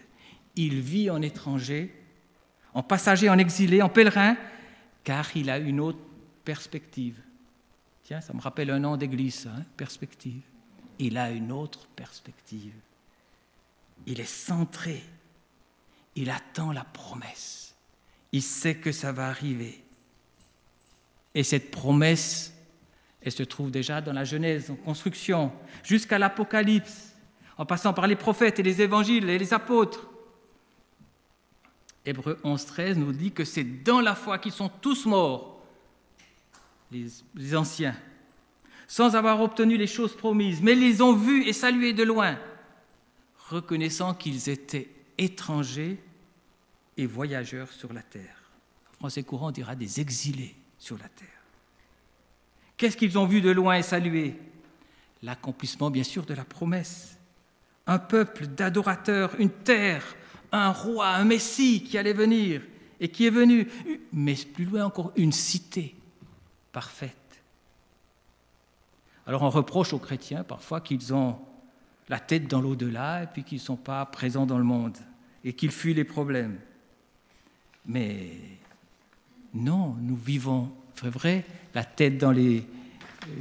Il 0.56 0.80
vit 0.80 1.10
en 1.10 1.22
étranger 1.22 1.94
en 2.76 2.84
passager, 2.84 3.30
en 3.30 3.38
exilé, 3.38 3.82
en 3.82 3.90
pèlerin, 3.90 4.36
car 5.04 5.36
il 5.36 5.50
a 5.50 5.58
une 5.58 5.80
autre 5.80 6.00
perspective. 6.44 7.18
Tiens, 8.04 8.20
ça 8.20 8.34
me 8.34 8.42
rappelle 8.42 8.70
un 8.70 8.80
nom 8.80 8.98
d'église, 8.98 9.48
hein, 9.48 9.64
perspective. 9.78 10.42
Il 11.00 11.18
a 11.18 11.32
une 11.32 11.54
autre 11.54 11.88
perspective. 11.96 12.74
Il 14.06 14.20
est 14.20 14.30
centré. 14.30 15.02
Il 16.16 16.30
attend 16.30 16.74
la 16.74 16.84
promesse. 16.84 17.76
Il 18.34 18.44
sait 18.44 18.76
que 18.76 18.92
ça 18.92 19.14
va 19.14 19.30
arriver. 19.30 19.82
Et 21.36 21.44
cette 21.44 21.70
promesse, 21.70 22.54
elle 23.22 23.34
se 23.34 23.44
trouve 23.44 23.70
déjà 23.70 24.00
dans 24.00 24.14
la 24.14 24.24
Genèse, 24.24 24.72
en 24.72 24.76
construction, 24.76 25.52
jusqu'à 25.84 26.18
l'Apocalypse, 26.18 27.14
en 27.58 27.66
passant 27.66 27.94
par 27.94 28.08
les 28.08 28.16
prophètes 28.16 28.60
et 28.60 28.64
les 28.64 28.82
évangiles 28.82 29.30
et 29.30 29.38
les 29.38 29.54
apôtres. 29.54 30.08
Hébreu 32.06 32.40
11, 32.44 32.66
13 32.66 32.98
nous 32.98 33.12
dit 33.12 33.32
que 33.32 33.44
c'est 33.44 33.64
dans 33.64 34.00
la 34.00 34.16
foi 34.16 34.40
qu'ils 34.40 34.54
sont 34.54 34.70
tous 34.70 35.06
morts, 35.06 35.62
les, 36.92 37.08
les, 37.36 37.56
anciens, 37.56 37.96
sans 38.88 39.16
avoir 39.16 39.42
obtenu 39.42 39.76
les 39.76 39.88
choses 39.88 40.16
promises, 40.16 40.62
mais 40.62 40.76
les 40.76 41.02
ont 41.02 41.16
vus 41.16 41.44
et 41.48 41.54
salués 41.54 41.94
de 41.94 42.04
loin, 42.04 42.38
reconnaissant 43.50 44.14
qu'ils 44.14 44.50
étaient 44.50 44.90
étrangers 45.18 46.00
et 46.96 47.06
voyageurs 47.06 47.72
sur 47.74 47.92
la 47.92 48.04
terre. 48.04 48.52
En 48.94 48.98
français 49.00 49.24
courant, 49.24 49.48
on 49.48 49.52
dira 49.52 49.76
des 49.76 50.00
exilés 50.00 50.56
sur 50.78 50.98
la 50.98 51.10
terre. 51.10 51.28
Qu'est-ce 52.78 52.98
qu'ils 52.98 53.18
ont 53.18 53.26
vu 53.26 53.42
de 53.42 53.52
loin 53.52 53.78
et 53.78 53.84
salué? 53.84 54.36
L'accomplissement, 55.24 55.90
bien 55.90 56.04
sûr, 56.04 56.26
de 56.26 56.34
la 56.34 56.44
promesse. 56.44 57.18
Un 57.88 58.00
peuple 58.00 58.48
d'adorateurs, 58.48 59.40
une 59.40 59.50
terre 59.50 60.04
un 60.56 60.72
roi, 60.72 61.10
un 61.10 61.26
Messie 61.26 61.84
qui 61.84 61.98
allait 61.98 62.14
venir 62.14 62.62
et 63.00 63.10
qui 63.10 63.28
est 63.28 63.32
venu, 63.32 63.68
mais 64.14 64.36
plus 64.36 64.66
loin 64.66 64.86
encore, 64.86 65.12
une 65.16 65.32
cité 65.32 65.96
parfaite. 66.72 67.12
Alors 69.28 69.42
on 69.42 69.50
reproche 69.50 69.94
aux 69.94 70.00
chrétiens 70.00 70.44
parfois 70.44 70.82
qu'ils 70.82 71.14
ont 71.14 71.38
la 72.08 72.20
tête 72.20 72.48
dans 72.48 72.62
l'au-delà 72.62 73.24
et 73.24 73.28
puis 73.28 73.44
qu'ils 73.44 73.58
ne 73.58 73.64
sont 73.64 73.76
pas 73.76 74.06
présents 74.06 74.46
dans 74.46 74.58
le 74.58 74.64
monde 74.64 74.98
et 75.44 75.54
qu'ils 75.54 75.72
fuient 75.72 75.94
les 75.94 76.04
problèmes. 76.04 76.60
Mais 77.86 78.32
non, 79.56 79.96
nous 80.02 80.18
vivons, 80.18 80.72
c'est 80.96 81.10
vrai, 81.10 81.46
la 81.74 81.86
tête 81.86 82.18
dans 82.18 82.32
les 82.32 82.66
euh, 83.28 83.32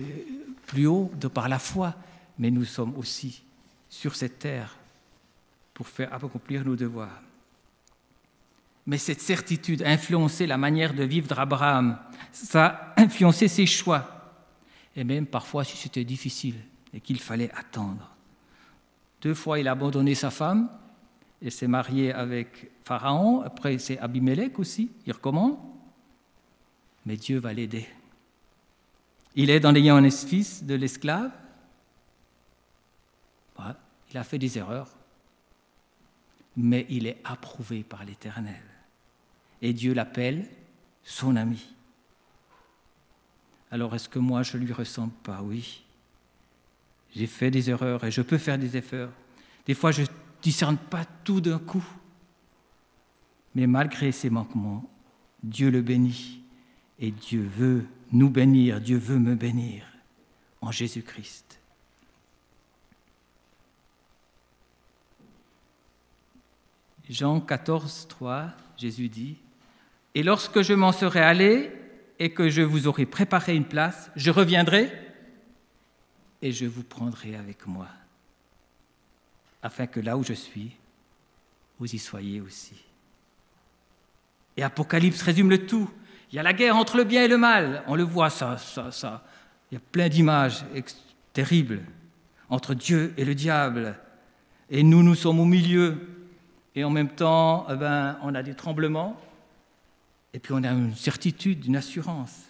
plus 0.66 0.86
haut 0.86 1.10
de 1.20 1.28
par 1.28 1.48
la 1.48 1.58
foi, 1.58 1.94
mais 2.38 2.50
nous 2.50 2.64
sommes 2.64 2.96
aussi 2.96 3.42
sur 3.88 4.14
cette 4.14 4.38
terre 4.38 4.76
pour 5.74 5.88
faire 5.88 6.14
accomplir 6.14 6.64
nos 6.64 6.76
devoirs. 6.76 7.20
Mais 8.86 8.98
cette 8.98 9.20
certitude 9.20 9.82
a 9.82 9.90
influencé 9.90 10.46
la 10.46 10.56
manière 10.56 10.94
de 10.94 11.04
vivre 11.04 11.26
d'Abraham. 11.26 11.98
Ça 12.32 12.94
a 12.96 13.02
influencé 13.02 13.48
ses 13.48 13.66
choix. 13.66 14.06
Et 14.94 15.04
même 15.04 15.26
parfois, 15.26 15.64
si 15.64 15.76
c'était 15.76 16.04
difficile 16.04 16.56
et 16.92 17.00
qu'il 17.00 17.18
fallait 17.18 17.50
attendre. 17.52 18.10
Deux 19.22 19.34
fois, 19.34 19.58
il 19.58 19.66
a 19.66 19.72
abandonné 19.72 20.14
sa 20.14 20.30
femme 20.30 20.68
et 21.40 21.50
s'est 21.50 21.66
marié 21.66 22.12
avec 22.12 22.70
Pharaon. 22.84 23.40
Après, 23.40 23.78
c'est 23.78 23.98
Abimelech 23.98 24.58
aussi. 24.58 24.90
Il 25.06 25.12
recommande. 25.12 25.56
Mais 27.06 27.16
Dieu 27.16 27.38
va 27.38 27.52
l'aider. 27.52 27.86
Il 29.34 29.50
est 29.50 29.64
en 29.64 29.74
ayant 29.74 29.96
un 29.96 30.10
fils 30.10 30.64
de 30.64 30.74
l'esclave. 30.74 31.30
Il 34.10 34.18
a 34.18 34.22
fait 34.22 34.38
des 34.38 34.58
erreurs 34.58 34.88
mais 36.56 36.86
il 36.88 37.06
est 37.06 37.18
approuvé 37.24 37.82
par 37.82 38.04
l'Éternel. 38.04 38.62
Et 39.62 39.72
Dieu 39.72 39.94
l'appelle 39.94 40.46
son 41.02 41.36
ami. 41.36 41.62
alors 43.70 43.94
est-ce 43.94 44.08
que 44.08 44.18
moi 44.18 44.42
je 44.42 44.56
lui 44.56 44.72
ressemble 44.72 45.12
pas? 45.22 45.42
Oui. 45.42 45.82
J'ai 47.14 47.26
fait 47.26 47.50
des 47.50 47.70
erreurs 47.70 48.04
et 48.04 48.10
je 48.10 48.22
peux 48.22 48.38
faire 48.38 48.58
des 48.58 48.76
efforts. 48.76 49.10
Des 49.66 49.74
fois, 49.74 49.92
je 49.92 50.02
ne 50.02 50.06
discerne 50.42 50.76
pas 50.76 51.04
tout 51.24 51.40
d'un 51.40 51.58
coup. 51.58 51.84
Mais 53.54 53.66
malgré 53.66 54.12
ces 54.12 54.30
manquements, 54.30 54.88
Dieu 55.42 55.70
le 55.70 55.82
bénit 55.82 56.42
et 57.04 57.10
Dieu 57.10 57.46
veut 57.54 57.84
nous 58.12 58.30
bénir, 58.30 58.80
Dieu 58.80 58.96
veut 58.96 59.18
me 59.18 59.34
bénir 59.34 59.84
en 60.62 60.72
Jésus-Christ. 60.72 61.60
Jean 67.10 67.42
14, 67.42 68.06
3, 68.08 68.52
Jésus 68.78 69.10
dit, 69.10 69.36
Et 70.14 70.22
lorsque 70.22 70.62
je 70.62 70.72
m'en 70.72 70.92
serai 70.92 71.20
allé 71.20 71.70
et 72.18 72.32
que 72.32 72.48
je 72.48 72.62
vous 72.62 72.86
aurai 72.86 73.04
préparé 73.04 73.54
une 73.54 73.66
place, 73.66 74.10
je 74.16 74.30
reviendrai 74.30 74.90
et 76.40 76.52
je 76.52 76.64
vous 76.64 76.84
prendrai 76.84 77.36
avec 77.36 77.66
moi, 77.66 77.88
afin 79.62 79.86
que 79.86 80.00
là 80.00 80.16
où 80.16 80.24
je 80.24 80.32
suis, 80.32 80.74
vous 81.78 81.94
y 81.94 81.98
soyez 81.98 82.40
aussi. 82.40 82.82
Et 84.56 84.62
Apocalypse 84.62 85.20
résume 85.20 85.50
le 85.50 85.66
tout. 85.66 85.90
Il 86.34 86.38
y 86.38 86.40
a 86.40 86.42
la 86.42 86.52
guerre 86.52 86.74
entre 86.74 86.96
le 86.96 87.04
bien 87.04 87.22
et 87.22 87.28
le 87.28 87.38
mal. 87.38 87.84
On 87.86 87.94
le 87.94 88.02
voit, 88.02 88.28
ça, 88.28 88.58
ça, 88.58 88.90
ça. 88.90 89.22
Il 89.70 89.74
y 89.74 89.76
a 89.76 89.80
plein 89.92 90.08
d'images 90.08 90.64
terribles 91.32 91.82
entre 92.50 92.74
Dieu 92.74 93.14
et 93.16 93.24
le 93.24 93.36
diable. 93.36 93.94
Et 94.68 94.82
nous, 94.82 95.04
nous 95.04 95.14
sommes 95.14 95.38
au 95.38 95.44
milieu. 95.44 95.96
Et 96.74 96.82
en 96.82 96.90
même 96.90 97.10
temps, 97.10 97.68
eh 97.70 97.76
ben, 97.76 98.18
on 98.22 98.34
a 98.34 98.42
des 98.42 98.54
tremblements. 98.54 99.16
Et 100.32 100.40
puis 100.40 100.52
on 100.52 100.64
a 100.64 100.72
une 100.72 100.96
certitude, 100.96 101.66
une 101.66 101.76
assurance. 101.76 102.42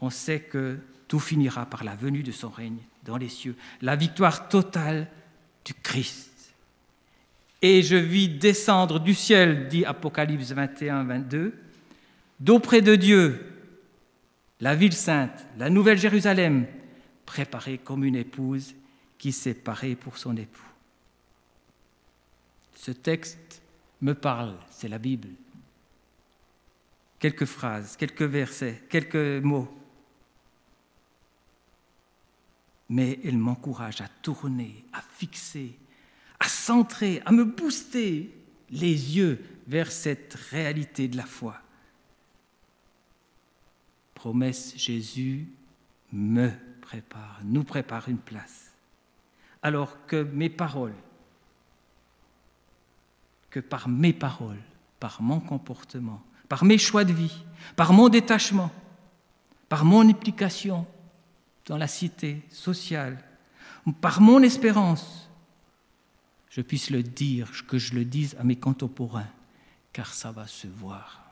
On 0.00 0.10
sait 0.10 0.40
que 0.40 0.76
tout 1.06 1.20
finira 1.20 1.66
par 1.66 1.84
la 1.84 1.94
venue 1.94 2.24
de 2.24 2.32
son 2.32 2.48
règne 2.48 2.78
dans 3.04 3.16
les 3.16 3.28
cieux, 3.28 3.54
la 3.80 3.94
victoire 3.94 4.48
totale 4.48 5.06
du 5.64 5.72
Christ. 5.72 6.52
Et 7.62 7.84
je 7.84 7.94
vis 7.94 8.28
descendre 8.28 8.98
du 8.98 9.14
ciel, 9.14 9.68
dit 9.68 9.84
Apocalypse 9.84 10.50
21, 10.50 11.04
22, 11.04 11.54
d'auprès 12.40 12.80
de 12.80 12.96
Dieu, 12.96 13.46
la 14.60 14.74
ville 14.74 14.94
sainte, 14.94 15.46
la 15.58 15.70
nouvelle 15.70 15.98
Jérusalem, 15.98 16.66
préparée 17.26 17.78
comme 17.78 18.04
une 18.04 18.16
épouse 18.16 18.74
qui 19.18 19.32
s'est 19.32 19.54
parée 19.54 19.94
pour 19.94 20.18
son 20.18 20.36
époux. 20.36 20.66
Ce 22.74 22.90
texte 22.90 23.62
me 24.00 24.14
parle, 24.14 24.56
c'est 24.70 24.88
la 24.88 24.98
Bible. 24.98 25.28
Quelques 27.18 27.44
phrases, 27.44 27.96
quelques 27.96 28.22
versets, 28.22 28.82
quelques 28.88 29.42
mots. 29.44 29.68
Mais 32.88 33.20
il 33.22 33.38
m'encourage 33.38 34.00
à 34.00 34.08
tourner, 34.22 34.84
à 34.94 35.02
fixer, 35.02 35.76
à 36.40 36.48
centrer, 36.48 37.22
à 37.26 37.32
me 37.32 37.44
booster 37.44 38.34
les 38.70 39.16
yeux 39.16 39.38
vers 39.66 39.92
cette 39.92 40.34
réalité 40.50 41.06
de 41.06 41.18
la 41.18 41.26
foi. 41.26 41.60
Promesse 44.20 44.74
Jésus 44.76 45.48
me 46.12 46.50
prépare, 46.82 47.40
nous 47.42 47.64
prépare 47.64 48.06
une 48.10 48.18
place. 48.18 48.70
Alors 49.62 50.04
que 50.04 50.24
mes 50.24 50.50
paroles, 50.50 50.92
que 53.48 53.60
par 53.60 53.88
mes 53.88 54.12
paroles, 54.12 54.60
par 54.98 55.22
mon 55.22 55.40
comportement, 55.40 56.22
par 56.50 56.64
mes 56.64 56.76
choix 56.76 57.02
de 57.04 57.14
vie, 57.14 57.46
par 57.76 57.94
mon 57.94 58.10
détachement, 58.10 58.70
par 59.70 59.86
mon 59.86 60.06
implication 60.06 60.86
dans 61.64 61.78
la 61.78 61.88
cité 61.88 62.42
sociale, 62.50 63.24
par 64.02 64.20
mon 64.20 64.42
espérance, 64.42 65.30
je 66.50 66.60
puisse 66.60 66.90
le 66.90 67.02
dire, 67.02 67.50
que 67.66 67.78
je 67.78 67.94
le 67.94 68.04
dise 68.04 68.36
à 68.38 68.44
mes 68.44 68.56
contemporains, 68.56 69.30
car 69.94 70.12
ça 70.12 70.30
va 70.30 70.46
se 70.46 70.66
voir. 70.66 71.29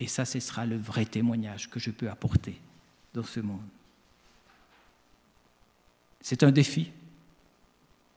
Et 0.00 0.06
ça, 0.06 0.24
ce 0.24 0.40
sera 0.40 0.66
le 0.66 0.76
vrai 0.76 1.04
témoignage 1.04 1.68
que 1.68 1.80
je 1.80 1.90
peux 1.90 2.08
apporter 2.08 2.60
dans 3.14 3.24
ce 3.24 3.40
monde. 3.40 3.66
C'est 6.20 6.42
un 6.42 6.52
défi, 6.52 6.92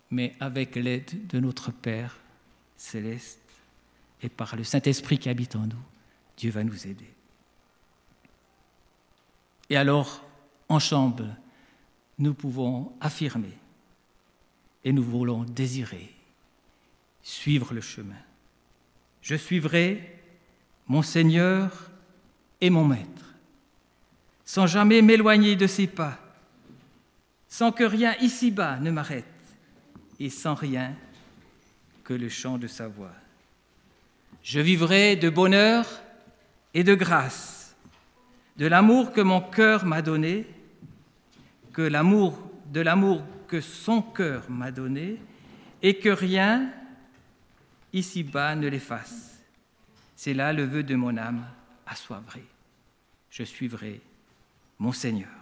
mais 0.10 0.36
avec 0.40 0.76
l'aide 0.76 1.28
de 1.28 1.40
notre 1.40 1.72
Père 1.72 2.18
céleste 2.78 3.40
et 4.22 4.30
par 4.30 4.56
le 4.56 4.64
Saint-Esprit 4.64 5.18
qui 5.18 5.30
habite 5.30 5.56
en 5.56 5.68
nous, 5.68 5.84
Dieu 6.38 6.52
va 6.52 6.64
nous 6.64 6.88
aider. 6.88 7.10
Et 9.70 9.78
alors, 9.78 10.24
en 10.68 10.80
chambre, 10.80 11.26
nous 12.20 12.34
pouvons 12.34 12.94
affirmer 13.00 13.58
et 14.84 14.92
nous 14.92 15.04
voulons 15.04 15.44
désirer 15.44 16.14
suivre 17.24 17.74
le 17.74 17.82
chemin. 17.82 18.22
Je 19.22 19.36
suivrai 19.36 20.21
mon 20.92 21.04
Seigneur 21.04 21.72
et 22.60 22.70
mon 22.70 22.84
Maître, 22.84 23.34
sans 24.44 24.68
jamais 24.68 25.02
m'éloigner 25.02 25.56
de 25.56 25.66
ses 25.66 25.88
pas, 25.88 26.20
sans 27.48 27.72
que 27.72 27.86
rien 27.86 28.14
ici-bas 28.20 28.78
ne 28.78 28.92
m'arrête, 28.92 29.24
et 30.20 30.30
sans 30.30 30.54
rien 30.54 30.94
que 32.04 32.14
le 32.14 32.28
chant 32.28 32.58
de 32.58 32.68
sa 32.68 32.90
voix. 32.90 33.16
Je 34.44 34.60
vivrai 34.60 35.16
de 35.16 35.30
bonheur 35.30 35.86
et 36.74 36.84
de 36.84 36.94
grâce, 36.94 37.74
de 38.58 38.68
l'amour 38.68 39.14
que 39.14 39.22
mon 39.22 39.40
cœur 39.40 39.86
m'a 39.86 40.02
donné, 40.02 40.46
que 41.72 41.84
l'amour 41.84 42.38
de 42.66 42.82
l'amour 42.82 43.24
que 43.48 43.62
son 43.62 44.02
cœur 44.02 44.44
m'a 44.50 44.72
donné 44.72 45.20
et 45.82 46.00
que 46.00 46.10
rien 46.10 46.70
ici-bas 47.94 48.56
ne 48.58 48.68
l'efface. 48.68 49.31
C'est 50.24 50.36
là 50.36 50.54
le 50.54 50.66
vœu 50.66 50.84
de 50.84 50.94
mon 50.94 51.18
âme 51.18 51.44
assoivré. 51.88 52.44
Je 53.32 53.42
suivrai 53.42 54.02
mon 54.78 54.92
Seigneur. 54.92 55.41